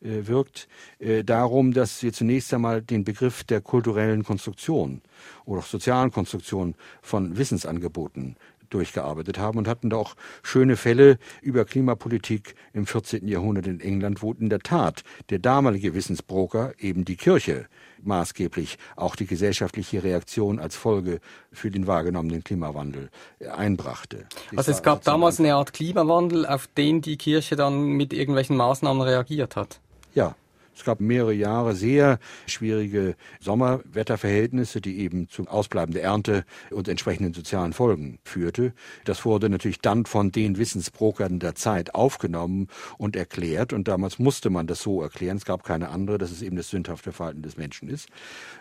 äh, 0.00 0.26
wirkt, 0.26 0.68
äh, 0.98 1.22
darum, 1.22 1.72
dass 1.72 2.02
wir 2.02 2.12
zunächst 2.12 2.52
einmal 2.52 2.82
den 2.82 3.04
Begriff 3.04 3.44
der 3.44 3.60
kulturellen 3.60 4.24
Konstruktion 4.24 5.02
oder 5.44 5.60
auch 5.60 5.66
sozialen 5.66 6.10
Konstruktion 6.10 6.74
von 7.02 7.36
Wissensangeboten 7.36 8.36
durchgearbeitet 8.70 9.38
haben 9.38 9.58
und 9.58 9.68
hatten 9.68 9.90
da 9.90 9.96
auch 9.96 10.14
schöne 10.42 10.76
Fälle 10.76 11.18
über 11.42 11.64
Klimapolitik 11.64 12.54
im 12.72 12.86
14. 12.86 13.26
Jahrhundert 13.28 13.66
in 13.66 13.80
England, 13.80 14.22
wo 14.22 14.32
in 14.32 14.48
der 14.48 14.60
Tat 14.60 15.02
der 15.30 15.38
damalige 15.38 15.94
Wissensbroker, 15.94 16.74
eben 16.78 17.04
die 17.04 17.16
Kirche, 17.16 17.66
maßgeblich 18.02 18.78
auch 18.96 19.16
die 19.16 19.26
gesellschaftliche 19.26 20.02
Reaktion 20.02 20.58
als 20.58 20.76
Folge 20.76 21.20
für 21.52 21.70
den 21.70 21.86
wahrgenommenen 21.86 22.44
Klimawandel 22.44 23.10
einbrachte. 23.50 24.26
Also 24.54 24.70
es 24.70 24.82
gab 24.82 25.02
damals 25.04 25.40
eine 25.40 25.54
Art 25.54 25.72
Klimawandel, 25.72 26.46
auf 26.46 26.66
den 26.66 27.00
die 27.00 27.16
Kirche 27.16 27.56
dann 27.56 27.82
mit 27.82 28.12
irgendwelchen 28.12 28.56
Maßnahmen 28.56 29.02
reagiert 29.02 29.56
hat? 29.56 29.80
Ja, 30.14 30.34
Es 30.76 30.84
gab 30.84 31.00
mehrere 31.00 31.32
Jahre 31.32 31.74
sehr 31.74 32.18
schwierige 32.46 33.16
Sommerwetterverhältnisse, 33.40 34.82
die 34.82 34.98
eben 34.98 35.28
zum 35.28 35.48
Ausbleiben 35.48 35.94
der 35.94 36.02
Ernte 36.02 36.44
und 36.70 36.86
entsprechenden 36.86 37.32
sozialen 37.32 37.72
Folgen 37.72 38.18
führte. 38.24 38.74
Das 39.04 39.24
wurde 39.24 39.48
natürlich 39.48 39.80
dann 39.80 40.04
von 40.04 40.32
den 40.32 40.58
Wissensbrokern 40.58 41.38
der 41.38 41.54
Zeit 41.54 41.94
aufgenommen 41.94 42.68
und 42.98 43.16
erklärt. 43.16 43.72
Und 43.72 43.88
damals 43.88 44.18
musste 44.18 44.50
man 44.50 44.66
das 44.66 44.82
so 44.82 45.00
erklären. 45.00 45.38
Es 45.38 45.46
gab 45.46 45.64
keine 45.64 45.88
andere, 45.88 46.18
dass 46.18 46.30
es 46.30 46.42
eben 46.42 46.56
das 46.56 46.68
sündhafte 46.68 47.10
Verhalten 47.10 47.42
des 47.42 47.56
Menschen 47.56 47.88
ist. 47.88 48.08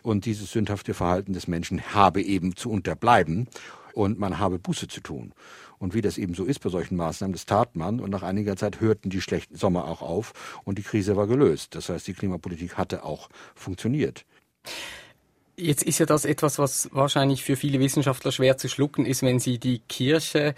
Und 0.02 0.26
dieses 0.26 0.52
sündhafte 0.52 0.94
Verhalten 0.94 1.34
des 1.34 1.50
Menschen 1.50 1.94
habe 1.94 2.22
eben 2.22 2.56
zu 2.56 2.72
unterbleiben 2.72 3.48
und 3.94 4.20
man 4.20 4.40
habe 4.40 4.60
Buße 4.60 4.88
zu 4.88 5.02
tun. 5.02 5.34
Und 5.80 5.94
wie 5.94 6.02
das 6.02 6.18
eben 6.18 6.34
so 6.34 6.46
ist 6.46 6.60
bei 6.60 6.70
solchen 6.70 6.96
Maßnahmen, 6.96 7.34
das 7.34 7.46
tat 7.46 7.76
man. 7.76 8.00
Und 8.00 8.10
nach 8.10 8.24
einiger 8.24 8.56
Zeit 8.56 8.80
hörten 8.82 9.10
die 9.10 9.22
schlechten 9.22 9.56
Sommer 9.56 9.86
auch 9.86 10.02
auf 10.02 10.62
und 10.64 10.78
die 10.78 10.84
Krise 10.84 11.16
war 11.16 11.28
gelöst. 11.28 11.76
Das 11.76 11.90
heißt, 11.90 12.08
die 12.08 12.14
Klimapolitik 12.14 12.78
hatte 12.78 13.04
auch 13.04 13.30
funktioniert. 13.56 14.26
Jetzt 15.58 15.84
ist 15.84 16.00
ja 16.00 16.06
das 16.06 16.26
etwas, 16.26 16.60
was 16.60 16.90
wahrscheinlich 16.92 17.44
für 17.44 17.56
viele 17.56 17.80
Wissenschaftler 17.80 18.34
schwer 18.34 18.58
zu 18.58 18.68
schlucken 18.68 19.06
ist, 19.06 19.22
wenn 19.22 19.40
sie 19.40 19.58
die 19.58 19.80
Kirche 19.88 20.54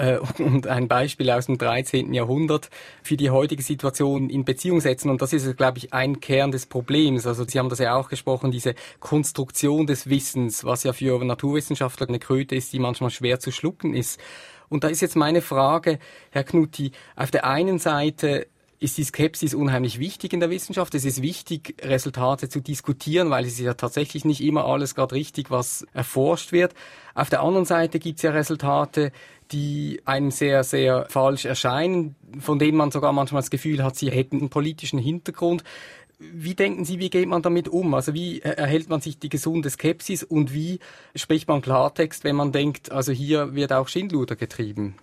äh, 0.00 0.18
und 0.38 0.66
ein 0.66 0.88
Beispiel 0.88 1.30
aus 1.30 1.46
dem 1.46 1.58
13. 1.58 2.12
Jahrhundert 2.12 2.70
für 3.02 3.16
die 3.16 3.30
heutige 3.30 3.62
Situation 3.62 4.28
in 4.28 4.44
Beziehung 4.44 4.80
setzen. 4.80 5.10
Und 5.10 5.22
das 5.22 5.32
ist, 5.32 5.56
glaube 5.56 5.78
ich, 5.78 5.92
ein 5.92 6.20
Kern 6.20 6.50
des 6.50 6.66
Problems. 6.66 7.26
Also 7.26 7.44
Sie 7.44 7.58
haben 7.58 7.68
das 7.68 7.78
ja 7.78 7.94
auch 7.94 8.08
gesprochen, 8.08 8.50
diese 8.50 8.74
Konstruktion 8.98 9.86
des 9.86 10.08
Wissens, 10.08 10.64
was 10.64 10.82
ja 10.82 10.92
für 10.92 11.22
Naturwissenschaftler 11.24 12.08
eine 12.08 12.18
Kröte 12.18 12.56
ist, 12.56 12.72
die 12.72 12.78
manchmal 12.78 13.10
schwer 13.10 13.38
zu 13.38 13.52
schlucken 13.52 13.94
ist. 13.94 14.18
Und 14.70 14.84
da 14.84 14.88
ist 14.88 15.02
jetzt 15.02 15.16
meine 15.16 15.42
Frage, 15.42 15.98
Herr 16.30 16.44
Knutti, 16.44 16.92
auf 17.16 17.30
der 17.30 17.44
einen 17.44 17.78
Seite 17.78 18.46
ist 18.78 18.96
die 18.96 19.04
Skepsis 19.04 19.52
unheimlich 19.52 19.98
wichtig 19.98 20.32
in 20.32 20.40
der 20.40 20.48
Wissenschaft. 20.48 20.94
Es 20.94 21.04
ist 21.04 21.20
wichtig, 21.20 21.74
Resultate 21.82 22.48
zu 22.48 22.60
diskutieren, 22.60 23.28
weil 23.28 23.44
es 23.44 23.52
ist 23.52 23.60
ja 23.60 23.74
tatsächlich 23.74 24.24
nicht 24.24 24.40
immer 24.40 24.64
alles 24.64 24.94
gerade 24.94 25.14
richtig, 25.14 25.50
was 25.50 25.86
erforscht 25.92 26.52
wird. 26.52 26.72
Auf 27.14 27.28
der 27.28 27.42
anderen 27.42 27.66
Seite 27.66 27.98
gibt 27.98 28.16
es 28.16 28.22
ja 28.22 28.30
Resultate, 28.30 29.12
die 29.52 30.00
einem 30.06 30.30
sehr, 30.30 30.64
sehr 30.64 31.06
falsch 31.10 31.44
erscheinen, 31.44 32.14
von 32.38 32.58
denen 32.58 32.78
man 32.78 32.90
sogar 32.90 33.12
manchmal 33.12 33.42
das 33.42 33.50
Gefühl 33.50 33.82
hat, 33.82 33.96
sie 33.96 34.10
hätten 34.10 34.38
einen 34.38 34.50
politischen 34.50 34.98
Hintergrund. 34.98 35.62
Wie 36.20 36.54
denken 36.54 36.84
Sie, 36.84 36.98
wie 36.98 37.08
geht 37.08 37.28
man 37.28 37.40
damit 37.40 37.66
um? 37.68 37.94
Also 37.94 38.12
wie 38.12 38.40
erhält 38.40 38.90
man 38.90 39.00
sich 39.00 39.18
die 39.18 39.30
gesunde 39.30 39.70
Skepsis 39.70 40.22
und 40.22 40.52
wie 40.52 40.78
spricht 41.14 41.48
man 41.48 41.62
Klartext, 41.62 42.24
wenn 42.24 42.36
man 42.36 42.52
denkt, 42.52 42.92
also 42.92 43.10
hier 43.10 43.54
wird 43.54 43.72
auch 43.72 43.88
Schindluder 43.88 44.36
getrieben? 44.36 44.96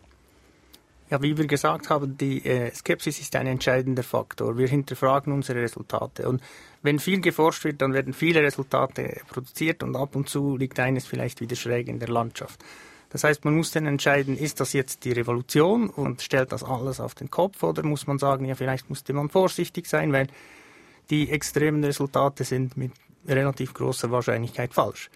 Ja, 1.10 1.20
wie 1.24 1.36
wir 1.36 1.48
gesagt 1.48 1.90
haben, 1.90 2.18
die 2.18 2.46
äh, 2.46 2.72
Skepsis 2.72 3.20
ist 3.20 3.36
ein 3.36 3.48
entscheidender 3.48 4.04
Faktor. 4.04 4.58
Wir 4.60 4.68
hinterfragen 4.68 5.34
unsere 5.34 5.62
Resultate. 5.62 6.30
Und 6.30 6.44
wenn 6.84 7.00
viel 7.00 7.22
geforscht 7.22 7.64
wird, 7.64 7.82
dann 7.82 7.94
werden 7.94 8.14
viele 8.14 8.44
Resultate 8.44 9.22
produziert 9.28 9.82
und 9.82 9.96
ab 9.96 10.16
und 10.16 10.30
zu 10.30 10.56
liegt 10.56 10.80
eines 10.80 11.08
vielleicht 11.08 11.42
wieder 11.42 11.56
schräg 11.56 11.88
in 11.88 11.98
der 11.98 12.10
Landschaft. 12.10 12.64
Das 13.10 13.24
heißt, 13.24 13.44
man 13.46 13.56
muss 13.56 13.72
dann 13.72 13.88
entscheiden, 13.88 14.38
ist 14.38 14.60
das 14.60 14.74
jetzt 14.74 15.06
die 15.06 15.14
Revolution 15.14 15.90
und 15.90 16.22
stellt 16.22 16.52
das 16.52 16.64
alles 16.64 17.00
auf 17.00 17.16
den 17.16 17.32
Kopf 17.32 17.64
oder 17.64 17.82
muss 17.84 18.06
man 18.06 18.20
sagen, 18.20 18.46
ja, 18.46 18.54
vielleicht 18.54 18.90
musste 18.90 19.14
man 19.14 19.30
vorsichtig 19.30 19.88
sein, 19.88 20.12
weil 20.12 20.28
die 21.10 21.30
extremen 21.30 21.84
Resultate 21.84 22.44
sind 22.44 22.78
mit 22.78 22.92
relativ 23.28 23.74
großer 23.74 24.12
Wahrscheinlichkeit 24.12 24.74
falsch. 24.74 25.10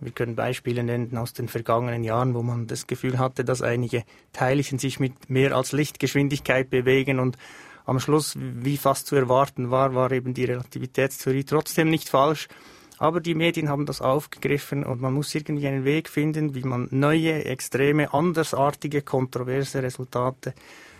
Wir 0.00 0.12
können 0.12 0.34
Beispiele 0.34 0.82
nennen 0.82 1.16
aus 1.16 1.32
den 1.32 1.48
vergangenen 1.48 2.04
Jahren, 2.04 2.34
wo 2.34 2.42
man 2.42 2.66
das 2.66 2.86
Gefühl 2.86 3.18
hatte, 3.18 3.44
dass 3.44 3.62
einige 3.62 4.04
Teilchen 4.32 4.78
sich 4.78 4.98
mit 5.00 5.30
mehr 5.30 5.54
als 5.56 5.72
Lichtgeschwindigkeit 5.72 6.68
bewegen 6.68 7.20
und 7.20 7.38
am 7.86 8.00
Schluss, 8.00 8.36
wie 8.38 8.76
fast 8.76 9.06
zu 9.06 9.14
erwarten 9.14 9.70
war, 9.70 9.94
war 9.94 10.10
eben 10.10 10.32
die 10.32 10.44
Relativitätstheorie 10.44 11.44
trotzdem 11.44 11.90
nicht 11.90 12.08
falsch. 12.08 12.48
Aber 12.96 13.20
die 13.20 13.34
Medien 13.34 13.68
haben 13.68 13.86
das 13.86 14.00
aufgegriffen 14.00 14.84
und 14.84 15.00
man 15.00 15.12
muss 15.12 15.34
irgendwie 15.34 15.66
einen 15.66 15.84
Weg 15.84 16.08
finden, 16.08 16.54
wie 16.54 16.62
man 16.62 16.88
neue, 16.90 17.44
extreme, 17.44 18.14
andersartige, 18.14 19.02
kontroverse 19.02 19.82
Resultate 19.82 20.54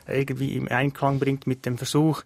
irgendwie 0.07 0.57
im 0.57 0.69
Einklang 0.69 1.19
bringt 1.19 1.47
mit 1.47 1.65
dem 1.65 1.79
Versuch, 1.79 2.23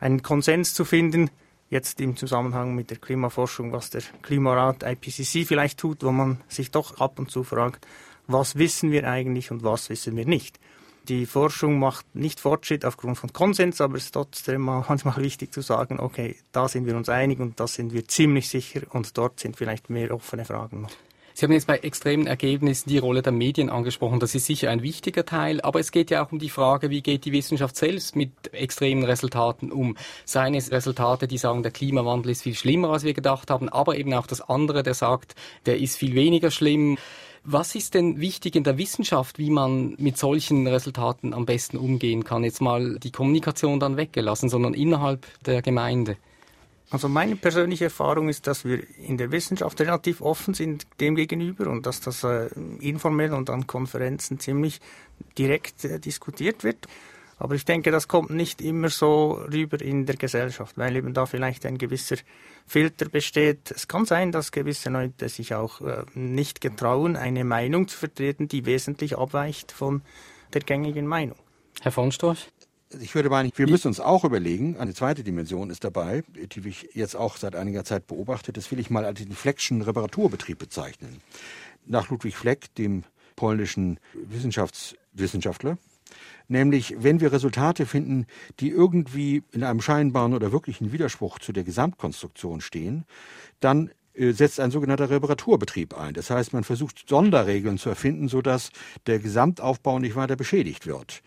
einen 0.00 0.22
Konsens 0.22 0.74
zu 0.74 0.84
finden, 0.84 1.30
jetzt 1.70 2.00
im 2.00 2.16
Zusammenhang 2.16 2.74
mit 2.74 2.90
der 2.90 2.98
Klimaforschung, 2.98 3.72
was 3.72 3.90
der 3.90 4.02
Klimarat 4.22 4.82
IPCC 4.82 5.46
vielleicht 5.46 5.78
tut, 5.78 6.02
wo 6.02 6.10
man 6.10 6.40
sich 6.48 6.70
doch 6.70 7.00
ab 7.00 7.18
und 7.18 7.30
zu 7.30 7.44
fragt, 7.44 7.86
was 8.26 8.56
wissen 8.56 8.90
wir 8.90 9.08
eigentlich 9.08 9.50
und 9.50 9.62
was 9.62 9.88
wissen 9.88 10.16
wir 10.16 10.26
nicht. 10.26 10.58
Die 11.08 11.26
Forschung 11.26 11.78
macht 11.78 12.14
nicht 12.14 12.40
Fortschritt 12.40 12.84
aufgrund 12.84 13.16
von 13.18 13.32
Konsens, 13.32 13.80
aber 13.80 13.96
es 13.96 14.06
ist 14.06 14.12
trotzdem 14.12 14.60
manchmal 14.88 15.16
wichtig 15.16 15.52
zu 15.52 15.62
sagen, 15.62 15.98
okay, 15.98 16.36
da 16.52 16.68
sind 16.68 16.86
wir 16.86 16.96
uns 16.96 17.08
einig 17.08 17.40
und 17.40 17.58
da 17.58 17.66
sind 17.66 17.92
wir 17.92 18.06
ziemlich 18.06 18.48
sicher 18.48 18.82
und 18.90 19.16
dort 19.16 19.40
sind 19.40 19.56
vielleicht 19.56 19.90
mehr 19.90 20.12
offene 20.12 20.44
Fragen 20.44 20.82
noch. 20.82 20.90
Sie 21.40 21.46
haben 21.46 21.52
jetzt 21.52 21.68
bei 21.68 21.78
extremen 21.78 22.26
Ergebnissen 22.26 22.90
die 22.90 22.98
Rolle 22.98 23.22
der 23.22 23.32
Medien 23.32 23.70
angesprochen. 23.70 24.20
Das 24.20 24.34
ist 24.34 24.44
sicher 24.44 24.68
ein 24.68 24.82
wichtiger 24.82 25.24
Teil, 25.24 25.62
aber 25.62 25.80
es 25.80 25.90
geht 25.90 26.10
ja 26.10 26.22
auch 26.22 26.32
um 26.32 26.38
die 26.38 26.50
Frage, 26.50 26.90
wie 26.90 27.00
geht 27.00 27.24
die 27.24 27.32
Wissenschaft 27.32 27.76
selbst 27.76 28.14
mit 28.14 28.52
extremen 28.52 29.04
Resultaten 29.04 29.72
um? 29.72 29.96
Seien 30.26 30.54
es 30.54 30.70
Resultate, 30.70 31.26
die 31.26 31.38
sagen, 31.38 31.62
der 31.62 31.72
Klimawandel 31.72 32.32
ist 32.32 32.42
viel 32.42 32.54
schlimmer, 32.54 32.90
als 32.90 33.04
wir 33.04 33.14
gedacht 33.14 33.50
haben, 33.50 33.70
aber 33.70 33.96
eben 33.96 34.12
auch 34.12 34.26
das 34.26 34.42
andere, 34.42 34.82
der 34.82 34.92
sagt, 34.92 35.34
der 35.64 35.78
ist 35.78 35.96
viel 35.96 36.14
weniger 36.14 36.50
schlimm. 36.50 36.98
Was 37.42 37.74
ist 37.74 37.94
denn 37.94 38.20
wichtig 38.20 38.54
in 38.54 38.64
der 38.64 38.76
Wissenschaft, 38.76 39.38
wie 39.38 39.48
man 39.48 39.94
mit 39.96 40.18
solchen 40.18 40.66
Resultaten 40.66 41.32
am 41.32 41.46
besten 41.46 41.78
umgehen 41.78 42.22
kann? 42.22 42.44
Jetzt 42.44 42.60
mal 42.60 42.98
die 42.98 43.12
Kommunikation 43.12 43.80
dann 43.80 43.96
weggelassen, 43.96 44.50
sondern 44.50 44.74
innerhalb 44.74 45.24
der 45.46 45.62
Gemeinde. 45.62 46.18
Also 46.90 47.08
meine 47.08 47.36
persönliche 47.36 47.84
Erfahrung 47.84 48.28
ist, 48.28 48.48
dass 48.48 48.64
wir 48.64 48.82
in 48.98 49.16
der 49.16 49.30
Wissenschaft 49.30 49.80
relativ 49.80 50.20
offen 50.20 50.54
sind 50.54 50.86
dem 51.00 51.14
gegenüber 51.14 51.68
und 51.68 51.86
dass 51.86 52.00
das 52.00 52.24
äh, 52.24 52.48
informell 52.80 53.32
und 53.32 53.48
an 53.48 53.68
Konferenzen 53.68 54.40
ziemlich 54.40 54.80
direkt 55.38 55.84
äh, 55.84 56.00
diskutiert 56.00 56.64
wird. 56.64 56.88
Aber 57.38 57.54
ich 57.54 57.64
denke, 57.64 57.90
das 57.90 58.08
kommt 58.08 58.30
nicht 58.30 58.60
immer 58.60 58.90
so 58.90 59.32
rüber 59.50 59.80
in 59.80 60.04
der 60.04 60.16
Gesellschaft, 60.16 60.76
weil 60.76 60.96
eben 60.96 61.14
da 61.14 61.26
vielleicht 61.26 61.64
ein 61.64 61.78
gewisser 61.78 62.16
Filter 62.66 63.08
besteht. 63.08 63.70
Es 63.70 63.88
kann 63.88 64.04
sein, 64.04 64.30
dass 64.30 64.52
gewisse 64.52 64.90
Leute 64.90 65.28
sich 65.28 65.54
auch 65.54 65.80
äh, 65.80 66.04
nicht 66.14 66.60
getrauen, 66.60 67.16
eine 67.16 67.44
Meinung 67.44 67.86
zu 67.86 67.96
vertreten, 67.96 68.48
die 68.48 68.66
wesentlich 68.66 69.16
abweicht 69.16 69.70
von 69.70 70.02
der 70.52 70.62
gängigen 70.62 71.06
Meinung. 71.06 71.38
Herr 71.80 71.92
von 71.92 72.10
Storch? 72.10 72.48
Ich 72.98 73.14
würde 73.14 73.30
meinen, 73.30 73.52
wir 73.54 73.68
müssen 73.68 73.86
uns 73.86 74.00
auch 74.00 74.24
überlegen, 74.24 74.76
eine 74.76 74.94
zweite 74.94 75.22
Dimension 75.22 75.70
ist 75.70 75.84
dabei, 75.84 76.24
die 76.34 76.68
ich 76.68 76.88
jetzt 76.92 77.14
auch 77.14 77.36
seit 77.36 77.54
einiger 77.54 77.84
Zeit 77.84 78.08
beobachte, 78.08 78.52
das 78.52 78.70
will 78.72 78.80
ich 78.80 78.90
mal 78.90 79.04
als 79.04 79.20
den 79.20 79.32
Fleckschen 79.32 79.82
Reparaturbetrieb 79.82 80.58
bezeichnen. 80.58 81.20
Nach 81.86 82.10
Ludwig 82.10 82.36
Fleck, 82.36 82.74
dem 82.74 83.04
polnischen 83.36 84.00
Wissenschaftswissenschaftler, 84.14 85.78
nämlich 86.48 86.96
wenn 86.98 87.20
wir 87.20 87.32
Resultate 87.32 87.86
finden, 87.86 88.26
die 88.58 88.70
irgendwie 88.70 89.44
in 89.52 89.62
einem 89.62 89.80
scheinbaren 89.80 90.34
oder 90.34 90.50
wirklichen 90.50 90.90
Widerspruch 90.90 91.38
zu 91.38 91.52
der 91.52 91.62
Gesamtkonstruktion 91.62 92.60
stehen, 92.60 93.04
dann 93.60 93.92
äh, 94.14 94.32
setzt 94.32 94.58
ein 94.58 94.72
sogenannter 94.72 95.10
Reparaturbetrieb 95.10 95.96
ein. 95.96 96.14
Das 96.14 96.30
heißt, 96.30 96.52
man 96.52 96.64
versucht 96.64 97.08
Sonderregeln 97.08 97.78
zu 97.78 97.88
erfinden, 97.88 98.28
sodass 98.28 98.70
der 99.06 99.20
Gesamtaufbau 99.20 100.00
nicht 100.00 100.16
weiter 100.16 100.34
beschädigt 100.34 100.86
wird. 100.88 101.22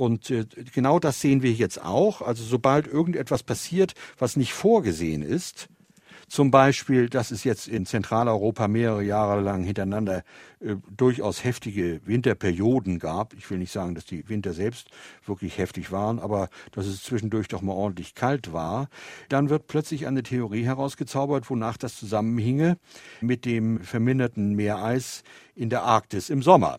Und 0.00 0.30
äh, 0.30 0.46
genau 0.72 0.98
das 0.98 1.20
sehen 1.20 1.42
wir 1.42 1.52
jetzt 1.52 1.84
auch. 1.84 2.22
Also 2.22 2.42
sobald 2.42 2.86
irgendetwas 2.86 3.42
passiert, 3.42 3.92
was 4.18 4.34
nicht 4.34 4.54
vorgesehen 4.54 5.20
ist, 5.20 5.68
zum 6.26 6.50
Beispiel, 6.50 7.10
dass 7.10 7.30
es 7.30 7.44
jetzt 7.44 7.68
in 7.68 7.84
Zentraleuropa 7.84 8.66
mehrere 8.66 9.02
Jahre 9.02 9.42
lang 9.42 9.62
hintereinander 9.62 10.22
äh, 10.60 10.76
durchaus 10.96 11.44
heftige 11.44 12.00
Winterperioden 12.06 12.98
gab. 12.98 13.34
Ich 13.34 13.50
will 13.50 13.58
nicht 13.58 13.72
sagen, 13.72 13.94
dass 13.94 14.06
die 14.06 14.26
Winter 14.26 14.54
selbst 14.54 14.88
wirklich 15.26 15.58
heftig 15.58 15.92
waren, 15.92 16.18
aber 16.18 16.48
dass 16.72 16.86
es 16.86 17.02
zwischendurch 17.02 17.48
doch 17.48 17.60
mal 17.60 17.74
ordentlich 17.74 18.14
kalt 18.14 18.54
war. 18.54 18.88
Dann 19.28 19.50
wird 19.50 19.66
plötzlich 19.66 20.06
eine 20.06 20.22
Theorie 20.22 20.64
herausgezaubert, 20.64 21.50
wonach 21.50 21.76
das 21.76 21.96
zusammenhinge 21.96 22.78
mit 23.20 23.44
dem 23.44 23.80
verminderten 23.80 24.54
Meereis 24.54 25.24
in 25.54 25.68
der 25.68 25.82
Arktis 25.82 26.30
im 26.30 26.40
Sommer. 26.40 26.78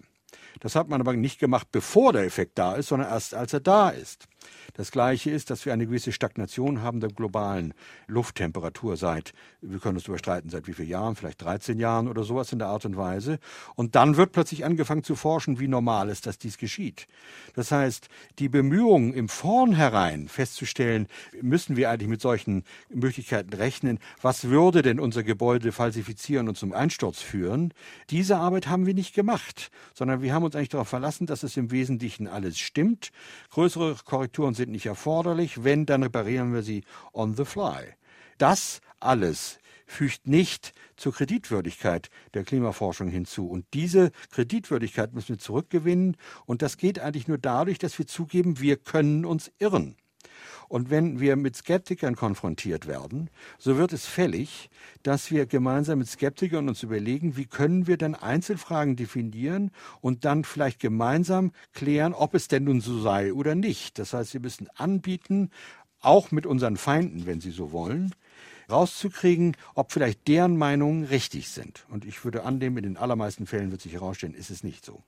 Das 0.61 0.75
hat 0.75 0.87
man 0.87 1.01
aber 1.01 1.13
nicht 1.13 1.39
gemacht, 1.39 1.67
bevor 1.71 2.13
der 2.13 2.23
Effekt 2.23 2.57
da 2.57 2.75
ist, 2.75 2.87
sondern 2.87 3.09
erst 3.09 3.33
als 3.33 3.51
er 3.51 3.59
da 3.59 3.89
ist. 3.89 4.27
Das 4.73 4.91
Gleiche 4.91 5.31
ist, 5.31 5.49
dass 5.49 5.65
wir 5.65 5.73
eine 5.73 5.85
gewisse 5.85 6.11
Stagnation 6.11 6.81
haben 6.81 6.99
der 6.99 7.09
globalen 7.09 7.73
Lufttemperatur 8.07 8.97
seit, 8.97 9.33
wir 9.61 9.79
können 9.79 9.97
uns 9.97 10.07
überstreiten, 10.07 10.49
seit 10.49 10.67
wie 10.67 10.73
vielen 10.73 10.89
Jahren, 10.89 11.15
vielleicht 11.15 11.41
13 11.41 11.79
Jahren 11.79 12.07
oder 12.07 12.23
sowas 12.23 12.51
in 12.51 12.59
der 12.59 12.67
Art 12.67 12.85
und 12.85 12.97
Weise. 12.97 13.39
Und 13.75 13.95
dann 13.95 14.17
wird 14.17 14.31
plötzlich 14.31 14.65
angefangen 14.65 15.03
zu 15.03 15.15
forschen, 15.15 15.59
wie 15.59 15.67
normal 15.67 16.09
ist, 16.09 16.25
dass 16.25 16.37
dies 16.37 16.57
geschieht. 16.57 17.07
Das 17.53 17.71
heißt, 17.71 18.07
die 18.39 18.49
Bemühungen 18.49 19.13
im 19.13 19.29
Vornherein 19.29 20.27
festzustellen, 20.27 21.07
müssen 21.41 21.75
wir 21.75 21.89
eigentlich 21.89 22.09
mit 22.09 22.21
solchen 22.21 22.63
Möglichkeiten 22.89 23.53
rechnen, 23.53 23.99
was 24.21 24.45
würde 24.45 24.81
denn 24.81 24.99
unser 24.99 25.23
Gebäude 25.23 25.71
falsifizieren 25.71 26.47
und 26.47 26.57
zum 26.57 26.73
Einsturz 26.73 27.21
führen, 27.21 27.73
diese 28.09 28.37
Arbeit 28.37 28.67
haben 28.67 28.85
wir 28.85 28.93
nicht 28.93 29.13
gemacht, 29.13 29.71
sondern 29.93 30.21
wir 30.21 30.33
haben 30.33 30.43
uns 30.43 30.55
eigentlich 30.55 30.69
darauf 30.69 30.87
verlassen, 30.87 31.25
dass 31.25 31.43
es 31.43 31.57
im 31.57 31.71
Wesentlichen 31.71 32.27
alles 32.27 32.57
stimmt. 32.57 33.11
Größere 33.49 33.95
Korrekturen 34.05 34.31
Korrekturen 34.31 34.53
sind 34.61 34.71
nicht 34.71 34.85
erforderlich. 34.85 35.63
Wenn, 35.63 35.87
dann 35.87 36.03
reparieren 36.03 36.53
wir 36.53 36.61
sie 36.61 36.83
on 37.13 37.35
the 37.35 37.45
fly. 37.45 37.95
Das 38.37 38.81
alles 38.99 39.59
fügt 39.87 40.27
nicht 40.27 40.73
zur 40.95 41.13
Kreditwürdigkeit 41.13 42.09
der 42.35 42.43
Klimaforschung 42.43 43.09
hinzu. 43.09 43.49
Und 43.49 43.65
diese 43.73 44.11
Kreditwürdigkeit 44.29 45.13
müssen 45.13 45.29
wir 45.29 45.39
zurückgewinnen. 45.39 46.15
Und 46.45 46.61
das 46.61 46.77
geht 46.77 46.99
eigentlich 46.99 47.27
nur 47.27 47.39
dadurch, 47.39 47.79
dass 47.79 47.97
wir 47.97 48.05
zugeben, 48.05 48.59
wir 48.59 48.77
können 48.77 49.25
uns 49.25 49.51
irren. 49.57 49.95
Und 50.71 50.89
wenn 50.89 51.19
wir 51.19 51.35
mit 51.35 51.57
Skeptikern 51.57 52.15
konfrontiert 52.15 52.87
werden, 52.87 53.29
so 53.57 53.75
wird 53.75 53.91
es 53.91 54.05
fällig, 54.05 54.69
dass 55.03 55.29
wir 55.29 55.45
gemeinsam 55.45 55.99
mit 55.99 56.07
Skeptikern 56.07 56.69
uns 56.69 56.81
überlegen, 56.81 57.35
wie 57.35 57.45
können 57.45 57.87
wir 57.87 57.97
denn 57.97 58.15
Einzelfragen 58.15 58.95
definieren 58.95 59.71
und 59.99 60.23
dann 60.23 60.45
vielleicht 60.45 60.79
gemeinsam 60.79 61.51
klären, 61.73 62.13
ob 62.13 62.35
es 62.35 62.47
denn 62.47 62.63
nun 62.63 62.79
so 62.79 63.01
sei 63.01 63.33
oder 63.33 63.53
nicht. 63.53 63.99
Das 63.99 64.13
heißt, 64.13 64.33
wir 64.33 64.39
müssen 64.39 64.69
anbieten, 64.77 65.49
auch 65.99 66.31
mit 66.31 66.45
unseren 66.45 66.77
Feinden, 66.77 67.25
wenn 67.25 67.41
sie 67.41 67.51
so 67.51 67.73
wollen, 67.73 68.15
rauszukriegen, 68.69 69.57
ob 69.75 69.91
vielleicht 69.91 70.25
deren 70.29 70.55
Meinungen 70.55 71.03
richtig 71.03 71.49
sind. 71.49 71.85
Und 71.89 72.05
ich 72.05 72.23
würde 72.23 72.43
annehmen, 72.45 72.77
in 72.77 72.83
den 72.83 72.97
allermeisten 72.97 73.45
Fällen 73.45 73.71
wird 73.71 73.81
sich 73.81 73.91
herausstellen, 73.91 74.35
ist 74.35 74.49
es 74.49 74.63
nicht 74.63 74.85
so. 74.85 75.03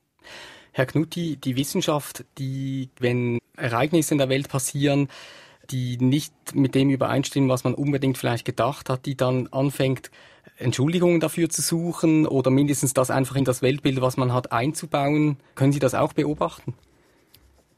Herr 0.72 0.84
Knutti, 0.84 1.38
die 1.38 1.56
Wissenschaft, 1.56 2.26
die, 2.36 2.90
wenn 2.98 3.38
Ereignisse 3.56 4.12
in 4.12 4.18
der 4.18 4.28
Welt 4.28 4.50
passieren, 4.50 5.08
die 5.70 5.96
nicht 5.98 6.32
mit 6.54 6.74
dem 6.74 6.90
übereinstimmen, 6.90 7.48
was 7.48 7.64
man 7.64 7.74
unbedingt 7.74 8.18
vielleicht 8.18 8.44
gedacht 8.44 8.88
hat, 8.90 9.06
die 9.06 9.16
dann 9.16 9.48
anfängt, 9.48 10.10
Entschuldigungen 10.56 11.20
dafür 11.20 11.48
zu 11.48 11.62
suchen 11.62 12.26
oder 12.26 12.50
mindestens 12.50 12.94
das 12.94 13.10
einfach 13.10 13.36
in 13.36 13.44
das 13.44 13.62
Weltbild, 13.62 14.00
was 14.00 14.16
man 14.16 14.32
hat, 14.32 14.52
einzubauen. 14.52 15.38
Können 15.54 15.72
Sie 15.72 15.78
das 15.78 15.94
auch 15.94 16.12
beobachten? 16.12 16.74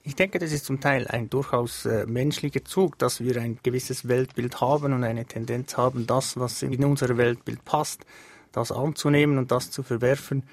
Ich 0.02 0.14
denke, 0.14 0.38
das 0.38 0.52
ist 0.52 0.64
zum 0.64 0.80
Teil 0.80 1.08
ein 1.08 1.30
durchaus 1.30 1.84
äh, 1.84 2.06
menschlicher 2.06 2.64
Zug, 2.64 2.96
dass 2.98 3.20
wir 3.20 3.40
ein 3.40 3.58
gewisses 3.62 4.06
Weltbild 4.06 4.60
haben 4.60 4.92
und 4.92 5.02
eine 5.02 5.24
Tendenz 5.24 5.76
haben, 5.76 6.06
das, 6.06 6.38
was 6.38 6.62
in 6.62 6.84
unser 6.84 7.16
Weltbild 7.16 7.64
passt, 7.64 8.06
das 8.52 8.70
anzunehmen 8.70 9.36
und 9.36 9.50
das 9.50 9.70
zu 9.72 9.82
verwerfen, 9.82 10.44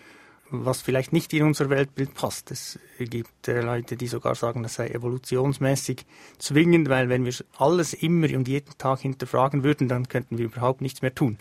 was 0.49 0.81
vielleicht 0.81 1.13
nicht 1.13 1.33
in 1.33 1.43
unser 1.43 1.69
Weltbild 1.69 2.13
passt. 2.13 2.51
Es 2.51 2.79
gibt 2.99 3.47
äh, 3.47 3.61
Leute, 3.61 3.95
die 3.95 4.07
sogar 4.07 4.35
sagen, 4.35 4.63
das 4.63 4.75
sei 4.75 4.89
evolutionsmäßig 4.89 6.05
zwingend, 6.37 6.89
weil 6.89 7.09
wenn 7.09 7.25
wir 7.25 7.33
alles 7.57 7.93
immer 7.93 8.27
und 8.35 8.47
jeden 8.47 8.77
Tag 8.77 8.99
hinterfragen 8.99 9.63
würden, 9.63 9.87
dann 9.87 10.07
könnten 10.07 10.37
wir 10.37 10.45
überhaupt 10.45 10.81
nichts 10.81 11.01
mehr 11.01 11.15
tun. 11.15 11.37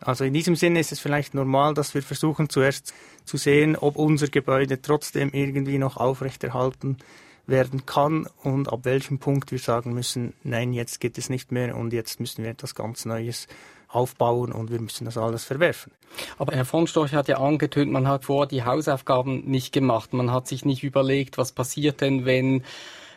Also 0.00 0.24
in 0.24 0.34
diesem 0.34 0.56
Sinne 0.56 0.80
ist 0.80 0.92
es 0.92 1.00
vielleicht 1.00 1.34
normal, 1.34 1.74
dass 1.74 1.94
wir 1.94 2.02
versuchen 2.02 2.48
zuerst 2.48 2.92
zu 3.24 3.36
sehen, 3.36 3.76
ob 3.76 3.96
unser 3.96 4.28
Gebäude 4.28 4.82
trotzdem 4.82 5.30
irgendwie 5.32 5.78
noch 5.78 5.96
aufrechterhalten 5.96 6.98
werden 7.46 7.86
kann 7.86 8.26
und 8.42 8.72
ab 8.72 8.80
welchem 8.84 9.18
Punkt 9.18 9.52
wir 9.52 9.58
sagen 9.58 9.92
müssen, 9.92 10.34
nein, 10.42 10.72
jetzt 10.72 11.00
geht 11.00 11.18
es 11.18 11.28
nicht 11.28 11.52
mehr 11.52 11.76
und 11.76 11.92
jetzt 11.92 12.20
müssen 12.20 12.42
wir 12.42 12.50
etwas 12.50 12.74
ganz 12.74 13.04
Neues 13.04 13.48
aufbauen 13.94 14.52
und 14.52 14.70
wir 14.70 14.80
müssen 14.80 15.04
das 15.04 15.16
alles 15.16 15.44
verwerfen. 15.44 15.92
Aber 16.38 16.54
Herr 16.54 16.64
von 16.64 16.86
Storch 16.86 17.14
hat 17.14 17.28
ja 17.28 17.38
angetönt, 17.38 17.90
man 17.90 18.08
hat 18.08 18.24
vor 18.24 18.46
die 18.46 18.64
Hausaufgaben 18.64 19.44
nicht 19.46 19.72
gemacht. 19.72 20.12
Man 20.12 20.30
hat 20.30 20.46
sich 20.46 20.64
nicht 20.64 20.82
überlegt, 20.82 21.38
was 21.38 21.52
passiert 21.52 22.00
denn, 22.00 22.24
wenn 22.24 22.62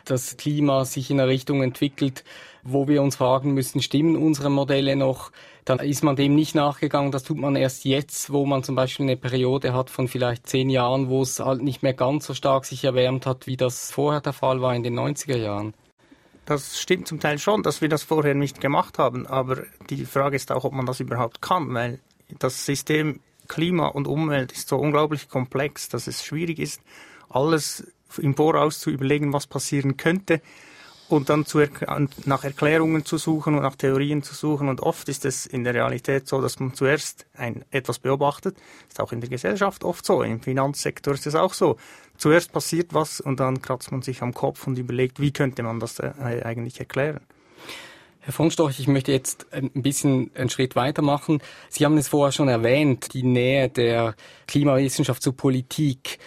das 0.04 0.36
Klima 0.36 0.84
sich 0.84 1.10
in 1.10 1.20
eine 1.20 1.28
Richtung 1.28 1.62
entwickelt, 1.62 2.24
wo 2.62 2.88
wir 2.88 3.02
uns 3.02 3.16
fragen 3.16 3.52
müssen, 3.52 3.82
stimmen 3.82 4.16
unsere 4.16 4.50
Modelle 4.50 4.96
noch? 4.96 5.30
Dann 5.64 5.80
ist 5.80 6.02
man 6.02 6.16
dem 6.16 6.34
nicht 6.34 6.54
nachgegangen. 6.54 7.12
Das 7.12 7.24
tut 7.24 7.36
man 7.36 7.54
erst 7.54 7.84
jetzt, 7.84 8.32
wo 8.32 8.46
man 8.46 8.62
zum 8.62 8.74
Beispiel 8.74 9.04
eine 9.04 9.16
Periode 9.16 9.74
hat 9.74 9.90
von 9.90 10.08
vielleicht 10.08 10.46
zehn 10.46 10.70
Jahren, 10.70 11.08
wo 11.08 11.22
es 11.22 11.40
halt 11.40 11.62
nicht 11.62 11.82
mehr 11.82 11.94
ganz 11.94 12.26
so 12.26 12.34
stark 12.34 12.64
sich 12.64 12.84
erwärmt 12.84 13.26
hat, 13.26 13.46
wie 13.46 13.56
das 13.56 13.92
vorher 13.92 14.22
der 14.22 14.32
Fall 14.32 14.62
war 14.62 14.74
in 14.74 14.82
den 14.82 14.98
90er 14.98 15.36
Jahren. 15.36 15.74
Das 16.48 16.80
stimmt 16.80 17.06
zum 17.06 17.20
Teil 17.20 17.38
schon, 17.38 17.62
dass 17.62 17.82
wir 17.82 17.90
das 17.90 18.02
vorher 18.02 18.34
nicht 18.34 18.58
gemacht 18.58 18.98
haben, 18.98 19.26
aber 19.26 19.64
die 19.90 20.06
Frage 20.06 20.34
ist 20.34 20.50
auch, 20.50 20.64
ob 20.64 20.72
man 20.72 20.86
das 20.86 20.98
überhaupt 20.98 21.42
kann, 21.42 21.74
weil 21.74 22.00
das 22.38 22.64
System 22.64 23.20
Klima 23.48 23.88
und 23.88 24.08
Umwelt 24.08 24.52
ist 24.52 24.66
so 24.66 24.78
unglaublich 24.78 25.28
komplex, 25.28 25.90
dass 25.90 26.06
es 26.06 26.24
schwierig 26.24 26.58
ist, 26.58 26.80
alles 27.28 27.92
im 28.16 28.34
Voraus 28.34 28.80
zu 28.80 28.88
überlegen, 28.88 29.34
was 29.34 29.46
passieren 29.46 29.98
könnte 29.98 30.40
und 31.10 31.28
dann 31.28 31.44
zu 31.44 31.62
nach 32.24 32.44
Erklärungen 32.44 33.04
zu 33.04 33.18
suchen 33.18 33.54
und 33.54 33.62
nach 33.62 33.76
Theorien 33.76 34.22
zu 34.22 34.34
suchen. 34.34 34.70
Und 34.70 34.80
oft 34.80 35.06
ist 35.10 35.26
es 35.26 35.44
in 35.44 35.64
der 35.64 35.74
Realität 35.74 36.28
so, 36.28 36.40
dass 36.40 36.60
man 36.60 36.72
zuerst 36.72 37.26
ein, 37.34 37.66
etwas 37.70 37.98
beobachtet. 37.98 38.56
Ist 38.88 39.00
auch 39.00 39.12
in 39.12 39.20
der 39.20 39.28
Gesellschaft 39.28 39.84
oft 39.84 40.04
so. 40.04 40.22
Im 40.22 40.40
Finanzsektor 40.40 41.12
ist 41.12 41.26
es 41.26 41.34
auch 41.34 41.52
so. 41.52 41.76
Zuerst 42.18 42.52
passiert 42.52 42.92
was 42.94 43.20
und 43.20 43.38
dann 43.38 43.62
kratzt 43.62 43.92
man 43.92 44.02
sich 44.02 44.22
am 44.22 44.34
Kopf 44.34 44.66
und 44.66 44.76
überlegt, 44.76 45.20
wie 45.20 45.30
könnte 45.30 45.62
man 45.62 45.78
das 45.78 46.00
äh, 46.00 46.12
eigentlich 46.18 46.80
erklären. 46.80 47.20
Herr 48.18 48.32
von 48.32 48.50
Storch, 48.50 48.80
ich 48.80 48.88
möchte 48.88 49.12
jetzt 49.12 49.46
ein 49.52 49.70
bisschen 49.82 50.32
einen 50.34 50.50
Schritt 50.50 50.76
weitermachen. 50.76 51.40
Sie 51.70 51.84
haben 51.84 51.96
es 51.96 52.08
vorher 52.08 52.32
schon 52.32 52.48
erwähnt, 52.48 53.14
die 53.14 53.22
Nähe 53.22 53.68
der 53.68 54.16
Klimawissenschaft 54.48 55.22
zur 55.22 55.36
Politik. 55.36 56.18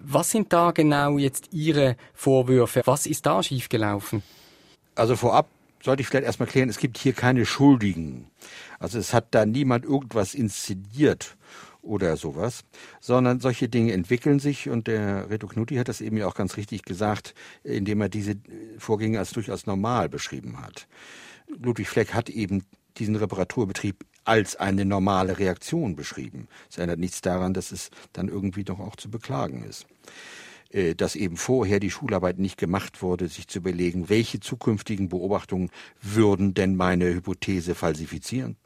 Was 0.00 0.30
sind 0.30 0.52
da 0.52 0.70
genau 0.70 1.16
jetzt 1.16 1.48
Ihre 1.52 1.96
Vorwürfe? 2.12 2.82
Was 2.84 3.06
ist 3.06 3.24
da 3.24 3.42
schiefgelaufen? 3.42 4.22
Also 4.94 5.16
vorab 5.16 5.48
sollte 5.82 6.02
ich 6.02 6.08
vielleicht 6.08 6.26
erstmal 6.26 6.48
klären, 6.48 6.68
es 6.68 6.78
gibt 6.78 6.98
hier 6.98 7.14
keine 7.14 7.46
Schuldigen. 7.46 8.30
Also 8.78 8.98
es 8.98 9.14
hat 9.14 9.28
da 9.30 9.46
niemand 9.46 9.84
irgendwas 9.84 10.34
inszeniert 10.34 11.36
oder 11.82 12.16
sowas, 12.16 12.64
sondern 13.00 13.40
solche 13.40 13.68
Dinge 13.68 13.92
entwickeln 13.92 14.38
sich 14.38 14.68
und 14.68 14.86
der 14.86 15.30
Reto 15.30 15.46
Knutti 15.46 15.76
hat 15.76 15.88
das 15.88 16.00
eben 16.00 16.16
ja 16.16 16.26
auch 16.26 16.34
ganz 16.34 16.56
richtig 16.56 16.82
gesagt, 16.82 17.34
indem 17.62 18.00
er 18.00 18.08
diese 18.08 18.36
Vorgänge 18.78 19.18
als 19.18 19.30
durchaus 19.30 19.66
normal 19.66 20.08
beschrieben 20.08 20.60
hat. 20.60 20.88
Ludwig 21.48 21.88
Fleck 21.88 22.14
hat 22.14 22.28
eben 22.28 22.64
diesen 22.98 23.16
Reparaturbetrieb 23.16 24.04
als 24.24 24.56
eine 24.56 24.84
normale 24.84 25.38
Reaktion 25.38 25.96
beschrieben. 25.96 26.48
Es 26.70 26.78
ändert 26.78 26.98
nichts 26.98 27.22
daran, 27.22 27.54
dass 27.54 27.72
es 27.72 27.90
dann 28.12 28.28
irgendwie 28.28 28.64
doch 28.64 28.80
auch 28.80 28.96
zu 28.96 29.10
beklagen 29.10 29.62
ist. 29.62 29.86
Äh, 30.70 30.94
dass 30.94 31.16
eben 31.16 31.36
vorher 31.36 31.80
die 31.80 31.90
Schularbeit 31.90 32.38
nicht 32.38 32.58
gemacht 32.58 33.00
wurde, 33.00 33.28
sich 33.28 33.48
zu 33.48 33.58
überlegen, 33.60 34.10
welche 34.10 34.40
zukünftigen 34.40 35.08
Beobachtungen 35.08 35.70
würden 36.02 36.52
denn 36.52 36.76
meine 36.76 37.06
Hypothese 37.06 37.74
falsifizieren. 37.74 38.56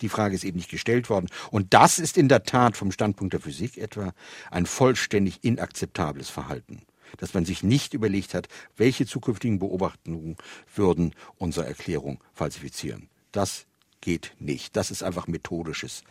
Die 0.00 0.08
Frage 0.08 0.34
ist 0.34 0.44
eben 0.44 0.56
nicht 0.56 0.70
gestellt 0.70 1.10
worden. 1.10 1.28
Und 1.50 1.74
das 1.74 1.98
ist 1.98 2.16
in 2.16 2.28
der 2.28 2.44
Tat 2.44 2.76
vom 2.76 2.92
Standpunkt 2.92 3.32
der 3.32 3.40
Physik 3.40 3.78
etwa 3.78 4.12
ein 4.50 4.66
vollständig 4.66 5.44
inakzeptables 5.44 6.30
Verhalten. 6.30 6.82
Dass 7.16 7.34
man 7.34 7.44
sich 7.44 7.62
nicht 7.62 7.94
überlegt 7.94 8.34
hat, 8.34 8.48
welche 8.76 9.06
zukünftigen 9.06 9.58
Beobachtungen 9.58 10.36
würden 10.74 11.14
unsere 11.36 11.66
Erklärung 11.66 12.22
falsifizieren. 12.34 13.08
Das 13.32 13.66
geht 14.00 14.32
nicht. 14.38 14.76
Das 14.76 14.90
ist 14.90 15.02
einfach 15.02 15.26
methodisches 15.26 16.02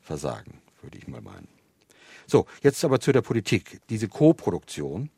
Versagen, 0.00 0.62
würde 0.82 0.98
ich 0.98 1.06
mal 1.06 1.20
meinen. 1.20 1.48
So, 2.26 2.46
jetzt 2.62 2.84
aber 2.84 3.00
zu 3.00 3.12
der 3.12 3.22
Politik. 3.22 3.80
Diese 3.88 4.08
Co-Produktion. 4.08 5.10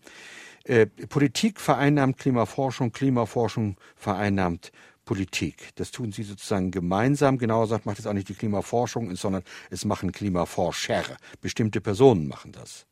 Äh, 0.65 0.87
Politik 0.87 1.61
vereinnahmt 1.61 2.19
Klimaforschung, 2.19 2.93
Klimaforschung 2.93 3.77
vereinnahmt 3.97 4.73
Politik. 5.11 5.71
Das 5.75 5.91
tun 5.91 6.13
sie 6.13 6.23
sozusagen 6.23 6.71
gemeinsam. 6.71 7.37
Genauer 7.37 7.65
gesagt 7.65 7.85
macht 7.85 7.99
es 7.99 8.07
auch 8.07 8.13
nicht 8.13 8.29
die 8.29 8.35
Klimaforschung, 8.35 9.17
sondern 9.17 9.43
es 9.69 9.85
machen 9.85 10.13
Klimaforscher. 10.13 11.03
Bestimmte 11.41 11.81
Personen 11.81 12.29
machen 12.29 12.53
das. 12.53 12.87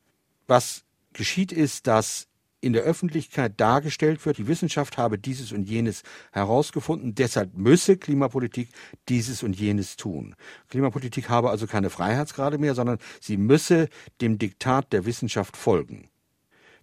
Was 0.48 0.83
geschieht 1.12 1.52
ist, 1.52 1.87
dass 1.87 2.26
in 2.61 2.72
der 2.72 2.83
Öffentlichkeit 2.83 3.61
dargestellt 3.61 4.26
wird, 4.26 4.38
die 4.38 4.48
Wissenschaft 4.48 4.98
habe 4.98 5.16
dieses 5.16 5.52
und 5.52 5.68
jenes 5.68 6.02
herausgefunden, 6.33 7.14
deshalb 7.14 7.57
müsse 7.57 7.96
Klimapolitik 7.96 8.70
dieses 9.09 9.44
und 9.44 9.54
jenes 9.54 9.94
tun. 9.94 10.35
Klimapolitik 10.70 11.28
habe 11.28 11.50
also 11.50 11.68
keine 11.68 11.88
Freiheitsgrade 11.88 12.59
mehr, 12.59 12.74
sondern 12.74 12.98
sie 13.20 13.37
müsse 13.37 13.88
dem 14.20 14.38
Diktat 14.38 14.92
der 14.92 15.07
Wissenschaft 15.07 15.57
folgen. 15.57 16.09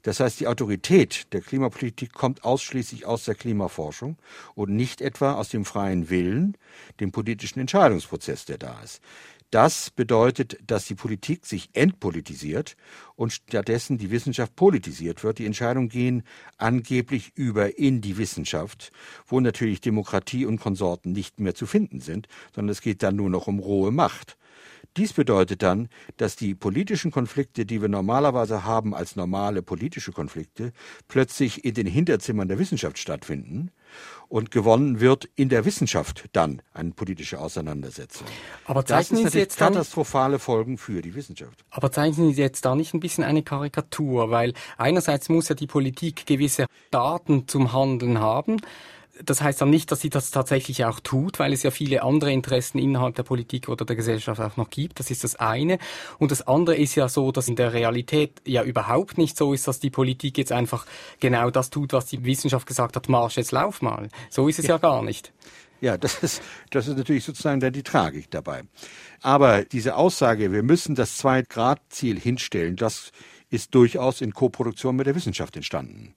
Das 0.05 0.19
heißt, 0.19 0.39
die 0.39 0.45
Autorität 0.45 1.33
der 1.33 1.41
Klimapolitik 1.41 2.13
kommt 2.13 2.43
ausschließlich 2.43 3.07
aus 3.07 3.25
der 3.25 3.33
Klimaforschung 3.33 4.17
und 4.53 4.69
nicht 4.69 5.01
etwa 5.01 5.33
aus 5.33 5.49
dem 5.49 5.65
freien 5.65 6.11
Willen, 6.11 6.55
dem 6.99 7.11
politischen 7.11 7.59
Entscheidungsprozess, 7.59 8.45
der 8.45 8.59
da 8.59 8.79
ist. 8.83 9.01
Das 9.49 9.89
bedeutet, 9.89 10.59
dass 10.67 10.85
die 10.85 10.93
Politik 10.93 11.47
sich 11.47 11.69
entpolitisiert 11.73 12.77
und 13.15 13.33
stattdessen 13.33 13.97
die 13.97 14.11
Wissenschaft 14.11 14.55
politisiert 14.55 15.23
wird. 15.23 15.39
Die 15.39 15.47
Entscheidungen 15.47 15.89
gehen 15.89 16.21
angeblich 16.59 17.31
über 17.33 17.79
in 17.79 18.01
die 18.01 18.17
Wissenschaft, 18.19 18.91
wo 19.25 19.39
natürlich 19.39 19.81
Demokratie 19.81 20.45
und 20.45 20.59
Konsorten 20.59 21.13
nicht 21.13 21.39
mehr 21.39 21.55
zu 21.55 21.65
finden 21.65 21.99
sind, 21.99 22.27
sondern 22.53 22.73
es 22.73 22.81
geht 22.81 23.01
dann 23.01 23.15
nur 23.15 23.31
noch 23.31 23.47
um 23.47 23.57
rohe 23.57 23.89
Macht. 23.89 24.37
Dies 24.97 25.11
bedeutet 25.11 25.61
dann, 25.61 25.89
dass 26.15 26.37
die 26.37 26.55
politischen 26.55 27.11
Konflikte, 27.11 27.65
die 27.65 27.81
wir 27.81 27.89
normalerweise 27.89 28.63
haben 28.63 28.95
als 28.95 29.17
normale 29.17 29.61
politische 29.61 30.13
Konflikte, 30.13 30.71
plötzlich 31.09 31.65
in 31.65 31.73
den 31.73 31.85
Hinterzimmern 31.87 32.47
der 32.47 32.59
Wissenschaft 32.59 32.97
stattfinden 32.97 33.71
und 34.29 34.51
gewonnen 34.51 35.01
wird 35.01 35.29
in 35.35 35.49
der 35.49 35.65
Wissenschaft 35.65 36.25
dann 36.31 36.61
eine 36.73 36.91
politische 36.91 37.39
Auseinandersetzung. 37.39 38.25
Aber 38.65 38.85
zeichnen 38.85 39.19
das 39.19 39.27
ist 39.27 39.33
Sie 39.33 39.39
jetzt 39.39 39.57
katastrophale 39.57 40.39
Folgen 40.39 40.77
für 40.77 41.01
die 41.01 41.13
Wissenschaft. 41.13 41.65
Aber 41.69 41.91
zeichnen 41.91 42.33
Sie 42.33 42.41
jetzt 42.41 42.63
da 42.63 42.75
nicht 42.75 42.93
ein 42.93 42.99
bisschen 43.01 43.23
eine 43.23 43.43
Karikatur, 43.43 44.31
weil 44.31 44.53
einerseits 44.77 45.27
muss 45.29 45.49
ja 45.49 45.55
die 45.55 45.67
Politik 45.67 46.25
gewisse 46.25 46.67
Daten 46.91 47.47
zum 47.47 47.73
Handeln 47.73 48.19
haben, 48.19 48.57
das 49.23 49.41
heißt 49.41 49.61
dann 49.61 49.69
nicht, 49.69 49.91
dass 49.91 50.01
sie 50.01 50.09
das 50.09 50.31
tatsächlich 50.31 50.83
auch 50.85 50.99
tut, 50.99 51.39
weil 51.39 51.53
es 51.53 51.63
ja 51.63 51.71
viele 51.71 52.03
andere 52.03 52.31
Interessen 52.31 52.79
innerhalb 52.79 53.15
der 53.15 53.23
Politik 53.23 53.69
oder 53.69 53.85
der 53.85 53.95
Gesellschaft 53.95 54.41
auch 54.41 54.57
noch 54.57 54.69
gibt. 54.69 54.99
Das 54.99 55.11
ist 55.11 55.23
das 55.23 55.35
eine. 55.35 55.79
Und 56.19 56.31
das 56.31 56.45
andere 56.47 56.75
ist 56.75 56.95
ja 56.95 57.07
so, 57.07 57.31
dass 57.31 57.47
in 57.47 57.55
der 57.55 57.73
Realität 57.73 58.41
ja 58.45 58.63
überhaupt 58.63 59.17
nicht 59.17 59.37
so 59.37 59.53
ist, 59.53 59.67
dass 59.67 59.79
die 59.79 59.89
Politik 59.89 60.37
jetzt 60.37 60.51
einfach 60.51 60.85
genau 61.19 61.49
das 61.49 61.69
tut, 61.69 61.93
was 61.93 62.07
die 62.07 62.25
Wissenschaft 62.25 62.67
gesagt 62.67 62.95
hat, 62.95 63.09
marsch 63.09 63.37
jetzt 63.37 63.51
lauf 63.51 63.81
mal. 63.81 64.09
So 64.29 64.47
ist 64.47 64.59
es 64.59 64.67
ja, 64.67 64.75
ja 64.75 64.77
gar 64.79 65.01
nicht. 65.01 65.31
Ja, 65.81 65.97
das 65.97 66.23
ist, 66.23 66.41
das 66.71 66.87
ist 66.87 66.97
natürlich 66.97 67.23
sozusagen 67.23 67.59
dann 67.59 67.73
die 67.73 67.83
Tragik 67.83 68.31
dabei. 68.31 68.63
Aber 69.21 69.63
diese 69.63 69.95
Aussage, 69.95 70.51
wir 70.51 70.63
müssen 70.63 70.95
das 70.95 71.17
Zwei-Grad-Ziel 71.17 72.19
hinstellen, 72.19 72.75
das 72.75 73.11
ist 73.49 73.75
durchaus 73.75 74.21
in 74.21 74.33
Koproduktion 74.33 74.95
mit 74.95 75.07
der 75.07 75.15
Wissenschaft 75.15 75.55
entstanden 75.55 76.15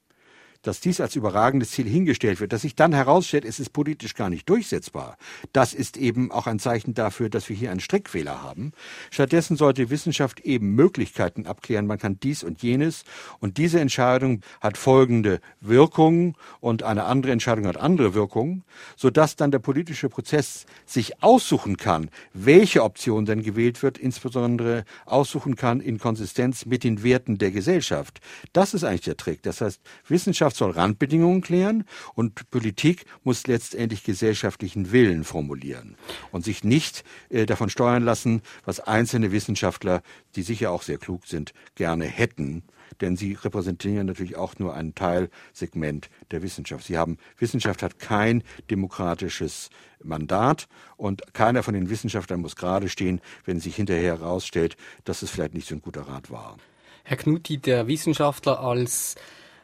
dass 0.62 0.80
dies 0.80 1.00
als 1.00 1.16
überragendes 1.16 1.70
Ziel 1.70 1.88
hingestellt 1.88 2.40
wird, 2.40 2.52
dass 2.52 2.62
sich 2.62 2.74
dann 2.74 2.92
herausstellt, 2.92 3.44
es 3.44 3.60
ist 3.60 3.72
politisch 3.72 4.14
gar 4.14 4.30
nicht 4.30 4.48
durchsetzbar, 4.48 5.16
das 5.52 5.74
ist 5.74 5.96
eben 5.96 6.30
auch 6.30 6.46
ein 6.46 6.58
Zeichen 6.58 6.94
dafür, 6.94 7.30
dass 7.30 7.48
wir 7.48 7.56
hier 7.56 7.70
einen 7.70 7.80
Strickfehler 7.80 8.42
haben. 8.42 8.72
Stattdessen 9.10 9.56
sollte 9.56 9.90
Wissenschaft 9.90 10.40
eben 10.40 10.74
Möglichkeiten 10.74 11.46
abklären, 11.46 11.86
man 11.86 11.98
kann 11.98 12.18
dies 12.20 12.42
und 12.42 12.62
jenes 12.62 13.04
und 13.40 13.56
diese 13.56 13.80
Entscheidung 13.80 14.42
hat 14.60 14.76
folgende 14.76 15.40
Wirkungen 15.60 16.34
und 16.60 16.82
eine 16.82 17.04
andere 17.04 17.32
Entscheidung 17.32 17.66
hat 17.66 17.76
andere 17.76 18.14
Wirkungen, 18.14 18.64
sodass 18.96 19.36
dann 19.36 19.50
der 19.50 19.58
politische 19.60 20.08
Prozess 20.08 20.66
sich 20.86 21.22
aussuchen 21.22 21.76
kann, 21.76 22.10
welche 22.32 22.82
Option 22.82 23.24
denn 23.24 23.42
gewählt 23.42 23.82
wird, 23.82 23.98
insbesondere 23.98 24.84
aussuchen 25.06 25.56
kann 25.56 25.80
in 25.80 25.98
Konsistenz 25.98 26.66
mit 26.66 26.84
den 26.84 27.02
Werten 27.02 27.38
der 27.38 27.50
Gesellschaft. 27.50 28.20
Das 28.52 28.74
ist 28.74 28.84
eigentlich 28.84 29.02
der 29.02 29.16
Trick. 29.16 29.42
Das 29.42 29.60
heißt, 29.60 29.80
Wissenschaft 30.08 30.47
Wirtschaft 30.48 30.56
soll 30.56 30.70
Randbedingungen 30.70 31.42
klären 31.42 31.84
und 32.14 32.48
Politik 32.50 33.04
muss 33.22 33.46
letztendlich 33.46 34.02
gesellschaftlichen 34.02 34.92
Willen 34.92 35.24
formulieren 35.24 35.96
und 36.32 36.42
sich 36.42 36.64
nicht 36.64 37.04
äh, 37.28 37.44
davon 37.44 37.68
steuern 37.68 38.02
lassen, 38.02 38.40
was 38.64 38.80
einzelne 38.80 39.30
Wissenschaftler, 39.30 40.00
die 40.36 40.42
sicher 40.42 40.70
auch 40.70 40.82
sehr 40.82 40.96
klug 40.96 41.26
sind, 41.26 41.52
gerne 41.74 42.06
hätten 42.06 42.62
denn 43.02 43.16
sie 43.16 43.34
repräsentieren 43.34 44.06
natürlich 44.06 44.36
auch 44.36 44.58
nur 44.58 44.74
ein 44.74 44.94
Teilsegment 44.94 46.08
der 46.30 46.42
Wissenschaft. 46.42 46.86
Sie 46.86 46.96
haben, 46.96 47.18
Wissenschaft 47.36 47.82
hat 47.82 47.98
kein 47.98 48.42
demokratisches 48.70 49.68
Mandat 50.02 50.68
und 50.96 51.22
keiner 51.34 51.62
von 51.62 51.74
den 51.74 51.90
Wissenschaftlern 51.90 52.40
muss 52.40 52.56
gerade 52.56 52.88
stehen, 52.88 53.20
wenn 53.44 53.60
sich 53.60 53.76
hinterher 53.76 54.18
herausstellt, 54.18 54.78
dass 55.04 55.20
es 55.20 55.30
vielleicht 55.30 55.52
nicht 55.52 55.68
so 55.68 55.74
ein 55.74 55.82
guter 55.82 56.08
Rat 56.08 56.30
war. 56.30 56.56
Herr 57.04 57.18
Knutti, 57.18 57.58
der 57.58 57.86
Wissenschaftler 57.86 58.58
als 58.60 59.14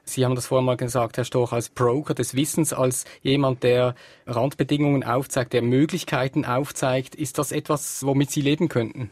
Sie 0.05 0.25
haben 0.25 0.35
das 0.35 0.47
vorhin 0.47 0.67
mal 0.67 0.77
gesagt, 0.77 1.17
Herr 1.17 1.25
Storch, 1.25 1.53
als 1.53 1.71
Broker 1.71 2.15
des 2.15 2.35
Wissens, 2.35 2.73
als 2.73 3.05
jemand, 3.23 3.63
der 3.63 3.95
Randbedingungen 4.27 5.03
aufzeigt, 5.03 5.53
der 5.53 5.63
Möglichkeiten 5.63 6.45
aufzeigt. 6.45 7.15
Ist 7.15 7.39
das 7.39 7.53
etwas, 7.53 8.05
womit 8.05 8.31
Sie 8.31 8.43
leben 8.43 8.69
könnten? 8.69 9.11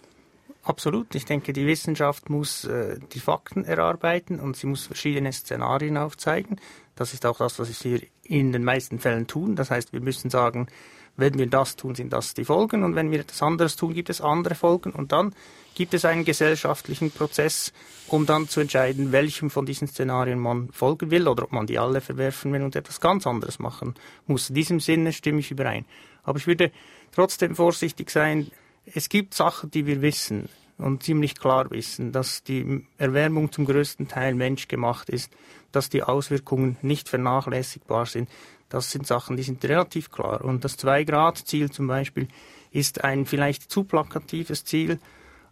Absolut. 0.65 1.15
Ich 1.15 1.25
denke, 1.25 1.53
die 1.53 1.67
Wissenschaft 1.67 2.31
muss 2.31 2.65
äh, 2.65 2.99
die 3.13 3.19
Fakten 3.19 3.65
erarbeiten 3.65 4.39
und 4.39 4.57
sie 4.57 4.69
muss 4.69 4.87
verschiedene 4.87 5.33
Szenarien 5.33 5.97
aufzeigen. 5.97 6.61
Das 6.95 7.15
ist 7.15 7.27
auch 7.27 7.39
das, 7.39 7.59
was 7.59 7.85
wir 7.85 8.01
in 8.23 8.53
den 8.53 8.63
meisten 8.63 9.01
Fällen 9.01 9.27
tun. 9.27 9.57
Das 9.57 9.73
heißt, 9.73 9.93
wir 9.93 10.01
müssen 10.01 10.31
sagen, 10.31 10.69
wenn 11.17 11.37
wir 11.37 11.49
das 11.49 11.75
tun, 11.75 11.97
sind 11.97 12.13
das 12.13 12.35
die 12.35 12.45
Folgen 12.45 12.85
und 12.85 12.95
wenn 12.95 13.11
wir 13.11 13.21
etwas 13.21 13.43
anderes 13.43 13.75
tun, 13.77 13.93
gibt 13.93 14.09
es 14.09 14.21
andere 14.21 14.55
Folgen 14.55 14.93
und 14.93 15.11
dann 15.11 15.35
gibt 15.75 15.95
es 15.95 16.05
einen 16.05 16.25
gesellschaftlichen 16.25 17.11
Prozess, 17.11 17.73
um 18.09 18.27
dann 18.27 18.49
zu 18.49 18.61
entscheiden, 18.61 19.13
welchem 19.13 19.51
von 19.51 19.67
diesen 19.67 19.89
Szenarien 19.89 20.39
man 20.39 20.71
folgen 20.73 21.11
will 21.11 21.29
oder 21.29 21.45
ob 21.45 21.53
man 21.53 21.67
die 21.67 21.79
alle 21.79 22.01
verwerfen 22.01 22.53
will 22.53 22.63
und 22.63 22.77
etwas 22.77 23.01
ganz 23.01 23.27
anderes 23.27 23.59
machen 23.59 23.95
muss. 24.27 24.51
In 24.51 24.55
diesem 24.55 24.81
Sinne 24.81 25.13
stimme 25.13 25.41
ich 25.41 25.51
überein. 25.51 25.85
Aber 26.23 26.39
ich 26.39 26.47
würde 26.47 26.73
trotzdem 27.13 27.57
vorsichtig 27.57 28.11
sein. 28.11 28.51
Es 28.85 29.09
gibt 29.09 29.35
Sachen, 29.35 29.71
die 29.71 29.87
wir 29.87 30.03
wissen 30.03 30.49
und 30.79 31.03
ziemlich 31.03 31.39
klar 31.39 31.71
wissen, 31.71 32.13
dass 32.13 32.43
die 32.43 32.87
Erwärmung 32.99 33.53
zum 33.53 33.65
größten 33.65 34.09
Teil 34.09 34.35
menschgemacht 34.35 35.09
ist, 35.09 35.33
dass 35.71 35.89
die 35.89 36.03
Auswirkungen 36.03 36.77
nicht 36.83 37.09
vernachlässigbar 37.09 38.07
sind. 38.07 38.29
Das 38.69 38.91
sind 38.91 39.07
Sachen, 39.07 39.37
die 39.37 39.43
sind 39.43 39.65
relativ 39.65 40.11
klar. 40.11 40.45
Und 40.45 40.65
das 40.65 40.77
Zwei-Grad-Ziel 40.77 41.71
zum 41.71 41.87
Beispiel 41.87 42.29
ist 42.71 43.05
ein 43.05 43.27
vielleicht 43.27 43.71
zu 43.71 43.85
plakatives 43.85 44.65
Ziel, 44.65 44.99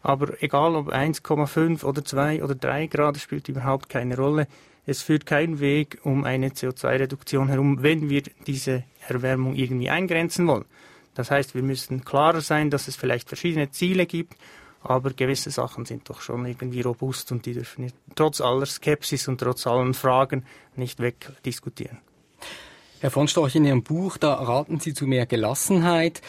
aber 0.02 0.42
egal 0.42 0.74
ob 0.74 0.92
1,5 0.92 1.84
oder 1.84 2.04
2 2.04 2.42
oder 2.42 2.54
3 2.54 2.86
Grad, 2.86 3.18
spielt 3.18 3.48
überhaupt 3.48 3.88
keine 3.88 4.16
Rolle. 4.16 4.46
Es 4.86 5.02
führt 5.02 5.26
kein 5.26 5.60
Weg 5.60 5.98
um 6.04 6.24
eine 6.24 6.48
CO2-Reduktion 6.48 7.48
herum, 7.48 7.82
wenn 7.82 8.08
wir 8.08 8.22
diese 8.46 8.84
Erwärmung 9.06 9.54
irgendwie 9.54 9.90
eingrenzen 9.90 10.46
wollen. 10.46 10.64
Das 11.14 11.30
heißt, 11.30 11.54
wir 11.54 11.62
müssen 11.62 12.04
klarer 12.04 12.40
sein, 12.40 12.70
dass 12.70 12.88
es 12.88 12.96
vielleicht 12.96 13.28
verschiedene 13.28 13.70
Ziele 13.70 14.06
gibt, 14.06 14.36
aber 14.82 15.10
gewisse 15.10 15.50
Sachen 15.50 15.84
sind 15.84 16.08
doch 16.08 16.22
schon 16.22 16.46
irgendwie 16.46 16.80
robust 16.80 17.30
und 17.32 17.44
die 17.44 17.52
dürfen 17.52 17.84
nicht, 17.84 17.96
trotz 18.14 18.40
aller 18.40 18.64
Skepsis 18.64 19.28
und 19.28 19.38
trotz 19.38 19.66
allen 19.66 19.92
Fragen 19.92 20.44
nicht 20.76 21.00
wegdiskutieren. 21.00 21.98
Herr 23.00 23.10
von 23.10 23.28
Storch, 23.28 23.54
in 23.54 23.64
Ihrem 23.64 23.82
Buch, 23.82 24.18
da 24.18 24.34
raten 24.34 24.78
Sie 24.78 24.92
zu 24.92 25.06
mehr 25.06 25.24
Gelassenheit. 25.24 26.20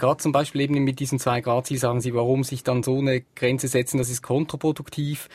Gerade 0.00 0.16
zum 0.16 0.32
Beispiel 0.32 0.62
eben 0.62 0.82
mit 0.82 0.98
diesen 0.98 1.18
zwei 1.18 1.42
Grad, 1.42 1.66
Sie 1.66 1.76
sagen 1.76 2.00
Sie, 2.00 2.14
warum 2.14 2.42
sich 2.42 2.64
dann 2.64 2.82
so 2.82 2.98
eine 2.98 3.22
Grenze 3.36 3.68
setzen, 3.68 3.98
das 3.98 4.08
ist 4.08 4.22
kontraproduktiv. 4.22 5.28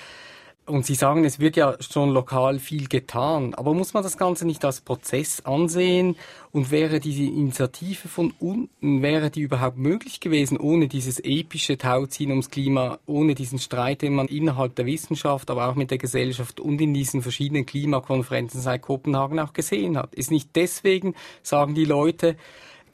Und 0.65 0.87
Sie 0.87 0.95
sagen, 0.95 1.23
es 1.23 1.39
wird 1.39 1.55
ja 1.55 1.75
schon 1.79 2.09
lokal 2.09 2.57
viel 2.57 2.87
getan, 2.87 3.53
aber 3.53 3.75
muss 3.75 3.93
man 3.93 4.01
das 4.01 4.17
Ganze 4.17 4.47
nicht 4.47 4.65
als 4.65 4.81
Prozess 4.81 5.41
ansehen? 5.45 6.15
Und 6.51 6.71
wäre 6.71 6.99
diese 6.99 7.21
Initiative 7.21 8.07
von 8.07 8.33
unten, 8.39 9.03
wäre 9.03 9.29
die 9.29 9.41
überhaupt 9.41 9.77
möglich 9.77 10.19
gewesen, 10.19 10.57
ohne 10.57 10.87
dieses 10.87 11.19
epische 11.19 11.77
Tauziehen 11.77 12.31
ums 12.31 12.49
Klima, 12.49 12.97
ohne 13.05 13.35
diesen 13.35 13.59
Streit, 13.59 14.01
den 14.01 14.15
man 14.15 14.27
innerhalb 14.27 14.75
der 14.75 14.87
Wissenschaft, 14.87 15.51
aber 15.51 15.69
auch 15.69 15.75
mit 15.75 15.91
der 15.91 15.99
Gesellschaft 15.99 16.59
und 16.59 16.81
in 16.81 16.95
diesen 16.95 17.21
verschiedenen 17.21 17.67
Klimakonferenzen 17.67 18.59
seit 18.59 18.81
Kopenhagen 18.81 19.39
auch 19.39 19.53
gesehen 19.53 19.95
hat? 19.95 20.15
Ist 20.15 20.31
nicht 20.31 20.55
deswegen, 20.55 21.13
sagen 21.43 21.75
die 21.75 21.85
Leute, 21.85 22.35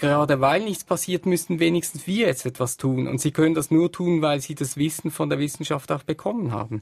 gerade 0.02 0.42
weil 0.42 0.64
nichts 0.64 0.84
passiert, 0.84 1.26
müssten 1.26 1.60
wenigstens 1.60 2.08
wir 2.08 2.28
jetzt 2.28 2.46
etwas 2.46 2.76
tun. 2.76 3.08
Und 3.08 3.22
sie 3.22 3.32
können 3.32 3.56
das 3.56 3.72
nur 3.72 3.92
tun, 3.92 4.22
weil 4.22 4.42
sie 4.42 4.56
das 4.56 4.76
Wissen 4.76 5.12
von 5.12 5.30
der 5.30 5.40
Wissenschaft 5.40 5.92
auch 5.92 6.04
bekommen 6.04 6.52
haben. 6.52 6.82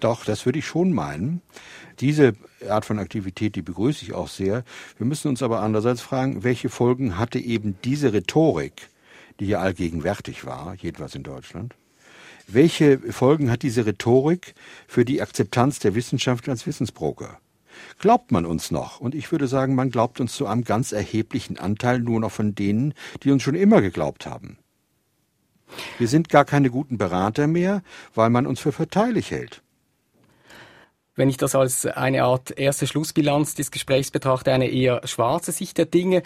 Doch, 0.00 0.24
das 0.24 0.46
würde 0.46 0.58
ich 0.58 0.66
schon 0.66 0.92
meinen. 0.92 1.42
Diese 2.00 2.32
Art 2.68 2.86
von 2.86 2.98
Aktivität, 2.98 3.54
die 3.54 3.62
begrüße 3.62 4.02
ich 4.02 4.14
auch 4.14 4.28
sehr. 4.28 4.64
Wir 4.96 5.06
müssen 5.06 5.28
uns 5.28 5.42
aber 5.42 5.60
andererseits 5.60 6.00
fragen, 6.00 6.42
welche 6.42 6.70
Folgen 6.70 7.18
hatte 7.18 7.38
eben 7.38 7.76
diese 7.84 8.14
Rhetorik, 8.14 8.88
die 9.38 9.46
ja 9.46 9.60
allgegenwärtig 9.60 10.46
war, 10.46 10.74
jedenfalls 10.80 11.14
in 11.14 11.22
Deutschland? 11.22 11.74
Welche 12.46 12.98
Folgen 13.12 13.50
hat 13.50 13.62
diese 13.62 13.84
Rhetorik 13.84 14.54
für 14.88 15.04
die 15.04 15.20
Akzeptanz 15.20 15.78
der 15.78 15.94
Wissenschaft 15.94 16.48
als 16.48 16.66
Wissensbroker? 16.66 17.38
Glaubt 17.98 18.32
man 18.32 18.46
uns 18.46 18.70
noch? 18.70 19.00
Und 19.00 19.14
ich 19.14 19.30
würde 19.32 19.46
sagen, 19.46 19.74
man 19.74 19.90
glaubt 19.90 20.20
uns 20.20 20.34
zu 20.34 20.46
einem 20.46 20.64
ganz 20.64 20.92
erheblichen 20.92 21.58
Anteil 21.58 22.00
nur 22.00 22.20
noch 22.20 22.32
von 22.32 22.54
denen, 22.54 22.94
die 23.22 23.30
uns 23.30 23.42
schon 23.42 23.54
immer 23.54 23.80
geglaubt 23.80 24.26
haben. 24.26 24.58
Wir 25.98 26.08
sind 26.08 26.28
gar 26.28 26.44
keine 26.44 26.70
guten 26.70 26.98
Berater 26.98 27.46
mehr, 27.46 27.82
weil 28.14 28.30
man 28.30 28.46
uns 28.46 28.60
für 28.60 28.72
verteilig 28.72 29.30
hält 29.30 29.62
wenn 31.20 31.28
ich 31.28 31.36
das 31.36 31.54
als 31.54 31.84
eine 31.84 32.24
Art 32.24 32.58
erste 32.58 32.86
Schlussbilanz 32.86 33.54
des 33.54 33.70
Gesprächs 33.70 34.10
betrachte, 34.10 34.52
eine 34.52 34.70
eher 34.70 35.06
schwarze 35.06 35.52
Sicht 35.52 35.76
der 35.76 35.84
Dinge. 35.84 36.22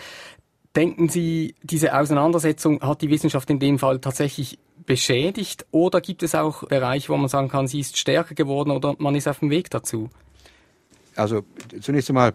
Denken 0.77 1.09
Sie, 1.09 1.57
diese 1.63 1.99
Auseinandersetzung 1.99 2.81
hat 2.81 3.03
die 3.03 3.11
Wissenschaft 3.11 3.51
in 3.51 3.59
dem 3.59 3.81
Fall 3.81 3.99
tatsächlich 3.99 4.59
beschädigt 4.87 5.67
oder 5.73 6.01
gibt 6.01 6.23
es 6.23 6.35
auch 6.35 6.65
Bereiche, 6.69 7.09
wo 7.09 7.17
man 7.17 7.29
sagen 7.29 7.49
kann, 7.49 7.67
sie 7.67 7.81
ist 7.81 7.97
stärker 7.97 8.35
geworden 8.35 8.71
oder 8.71 8.95
man 8.99 9.15
ist 9.15 9.27
auf 9.27 9.41
dem 9.41 9.51
Weg 9.51 9.71
dazu? 9.71 10.11
Also 11.17 11.45
zunächst 11.81 12.11
einmal, 12.11 12.35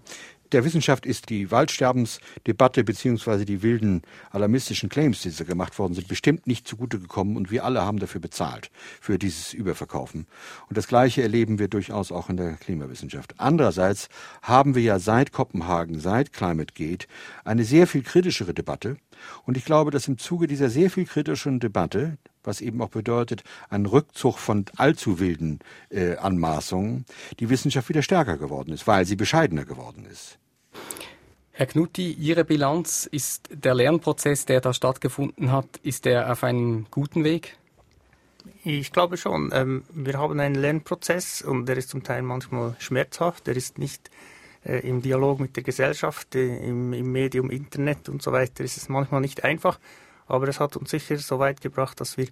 der 0.52 0.66
Wissenschaft 0.66 1.06
ist 1.06 1.30
die 1.30 1.52
Waldsterbensdebatte 1.52 2.84
beziehungsweise 2.84 3.46
die 3.46 3.62
wilden 3.62 4.02
alarmistischen 4.32 4.90
Claims, 4.90 5.22
die 5.22 5.32
da 5.32 5.44
gemacht 5.44 5.78
worden 5.78 5.94
sind, 5.94 6.08
bestimmt 6.08 6.48
nicht 6.48 6.68
zugute 6.68 7.00
gekommen 7.00 7.36
und 7.36 7.52
wir 7.52 7.64
alle 7.66 7.82
haben 7.84 8.00
dafür 8.00 8.20
bezahlt, 8.20 8.72
für 9.00 9.20
dieses 9.20 9.54
Überverkaufen. 9.54 10.26
Und 10.68 10.78
das 10.78 10.88
Gleiche 10.88 11.22
erleben 11.22 11.60
wir 11.60 11.68
durchaus 11.68 12.12
auch 12.12 12.30
in 12.30 12.38
der 12.38 12.54
Klimawissenschaft. 12.54 13.36
Andererseits 13.38 14.10
haben 14.42 14.74
wir 14.74 14.82
ja 14.82 14.98
seit 14.98 15.32
Kopenhagen, 15.32 16.00
seit 16.00 16.34
Climate 16.34 16.74
Gate, 16.74 17.08
eine 17.46 17.64
sehr 17.64 17.86
viel 17.86 18.02
kritischere 18.02 18.56
Debatte. 18.56 18.98
Und 19.46 19.56
ich 19.56 19.66
glaube, 19.66 19.92
dass 19.92 20.08
im 20.08 20.18
Zuge 20.18 20.48
dieser 20.48 20.70
sehr 20.70 20.90
viel 20.90 21.06
kritischeren 21.06 21.60
Debatte 21.60 22.18
was 22.44 22.62
eben 22.62 22.82
auch 22.82 22.90
bedeutet, 22.90 23.44
ein 23.70 23.86
Rückzug 23.86 24.38
von 24.38 24.66
allzu 24.78 25.20
wilden 25.20 25.60
äh, 25.90 26.16
Anmaßungen, 26.16 27.06
die 27.40 27.50
Wissenschaft 27.50 27.90
wieder 27.90 28.02
stärker 28.02 28.38
geworden 28.38 28.74
ist, 28.74 28.88
weil 28.88 29.06
sie 29.06 29.16
bescheidener 29.16 29.66
geworden 29.66 30.06
ist. 30.06 30.38
Herr 31.52 31.66
Knutti, 31.66 32.14
Ihre 32.14 32.46
Bilanz 32.46 33.06
ist 33.12 33.50
der 33.52 33.76
Lernprozess, 33.76 34.46
der 34.46 34.62
da 34.62 34.74
stattgefunden 34.74 35.52
hat, 35.52 35.68
ist 35.84 36.06
der 36.06 36.32
auf 36.32 36.46
einem 36.46 36.86
guten 36.90 37.26
Weg? 37.26 37.58
Ich 38.64 38.92
glaube 38.92 39.18
schon. 39.18 39.52
Ähm, 39.54 39.84
wir 39.94 40.18
haben 40.18 40.40
einen 40.40 40.56
Lernprozess 40.56 41.42
und 41.42 41.66
der 41.66 41.78
ist 41.78 41.90
zum 41.90 42.04
Teil 42.04 42.22
manchmal 42.22 42.76
schmerzhaft. 42.80 43.48
Der 43.48 43.56
ist 43.56 43.78
nicht 43.78 44.10
äh, 44.64 44.80
im 44.88 45.02
Dialog 45.02 45.40
mit 45.40 45.56
der 45.56 45.64
Gesellschaft, 45.64 46.36
äh, 46.36 46.58
im, 46.58 46.94
im, 46.94 47.12
Medium 47.12 47.50
Internet 47.50 48.10
und 48.10 48.22
so 48.22 48.32
weiter 48.32 48.64
ist 48.64 48.78
es 48.78 48.90
manchmal 48.90 49.22
nicht 49.22 49.44
einfach. 49.44 49.80
Aber 50.30 50.48
es 50.48 50.60
hat 50.60 50.78
uns 50.78 50.92
sicher 50.92 51.18
so 51.18 51.40
weit 51.40 51.60
gebracht, 51.60 52.00
dass 52.00 52.18
wir 52.18 52.28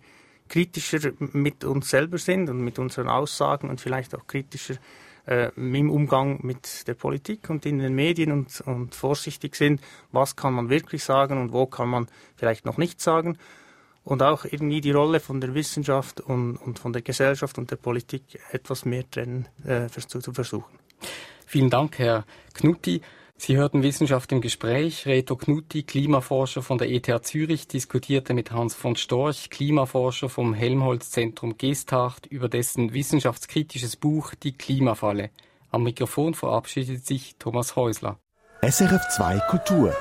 kritischer 0.48 1.12
mit 1.20 1.66
uns 1.66 1.90
selber 1.90 2.18
sind 2.18 2.50
und 2.50 2.62
mit 2.62 2.80
unseren 2.80 3.10
Aussagen 3.10 3.70
und 3.70 3.82
vielleicht 3.82 4.16
auch 4.16 4.28
kritischer 4.28 4.76
äh, 5.26 5.52
im 5.56 5.90
Umgang 5.90 6.40
mit 6.44 6.88
der 6.88 6.94
Politik 6.94 7.50
und 7.50 7.66
in 7.66 7.80
den 7.80 7.94
Medien 7.94 8.32
und, 8.32 8.62
und 8.62 8.96
vorsichtig 8.96 9.56
sind, 9.56 9.82
was 10.12 10.36
kann 10.36 10.54
man 10.54 10.70
wirklich 10.70 11.04
sagen 11.04 11.38
und 11.38 11.52
wo 11.52 11.66
kann 11.66 11.90
man 11.90 12.08
vielleicht 12.36 12.66
noch 12.66 12.78
nicht 12.78 13.02
sagen 13.02 13.38
und 14.04 14.24
auch 14.24 14.46
irgendwie 14.46 14.80
die 14.80 14.92
Rolle 14.92 15.20
von 15.20 15.42
der 15.42 15.54
Wissenschaft 15.54 16.22
und, 16.22 16.56
und 16.56 16.80
von 16.80 16.94
der 16.94 17.02
Gesellschaft 17.02 17.58
und 17.58 17.72
der 17.72 17.76
Politik 17.76 18.40
etwas 18.52 18.86
mehr 18.86 19.10
trennen 19.10 19.50
äh, 19.66 19.88
zu, 19.90 20.22
versuchen. 20.32 20.80
Vielen 21.46 21.70
Dank, 21.70 22.00
Herr 22.00 22.26
Knutti. 22.54 23.02
Sie 23.40 23.56
hörten 23.56 23.84
Wissenschaft 23.84 24.32
im 24.32 24.42
Gespräch. 24.42 25.06
Reto 25.06 25.36
Knutti, 25.36 25.84
Klimaforscher 25.84 26.64
von 26.64 26.80
der 26.80 26.90
ETH 26.90 27.08
Zürich, 27.24 27.68
diskutierte 27.68 28.34
mit 28.34 28.52
Hans 28.52 28.74
von 28.74 28.96
Storch, 28.96 29.50
Klimaforscher 29.50 30.28
vom 30.28 30.54
Helmholtz-Zentrum 30.54 31.58
Gestacht, 31.58 32.26
über 32.26 32.50
dessen 32.50 32.94
wissenschaftskritisches 32.94 33.96
Buch 33.96 34.34
Die 34.42 34.54
Klimafalle. 34.54 35.30
Am 35.70 35.84
Mikrofon 35.84 36.34
verabschiedet 36.34 37.06
sich 37.06 37.36
Thomas 37.38 37.76
Häusler. 37.76 38.18
SRF2 38.64 39.48
Kultur. 39.48 39.96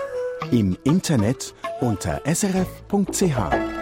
Im 0.51 0.79
Internet 0.85 1.55
unter 1.81 2.23
srf.ch. 2.25 3.76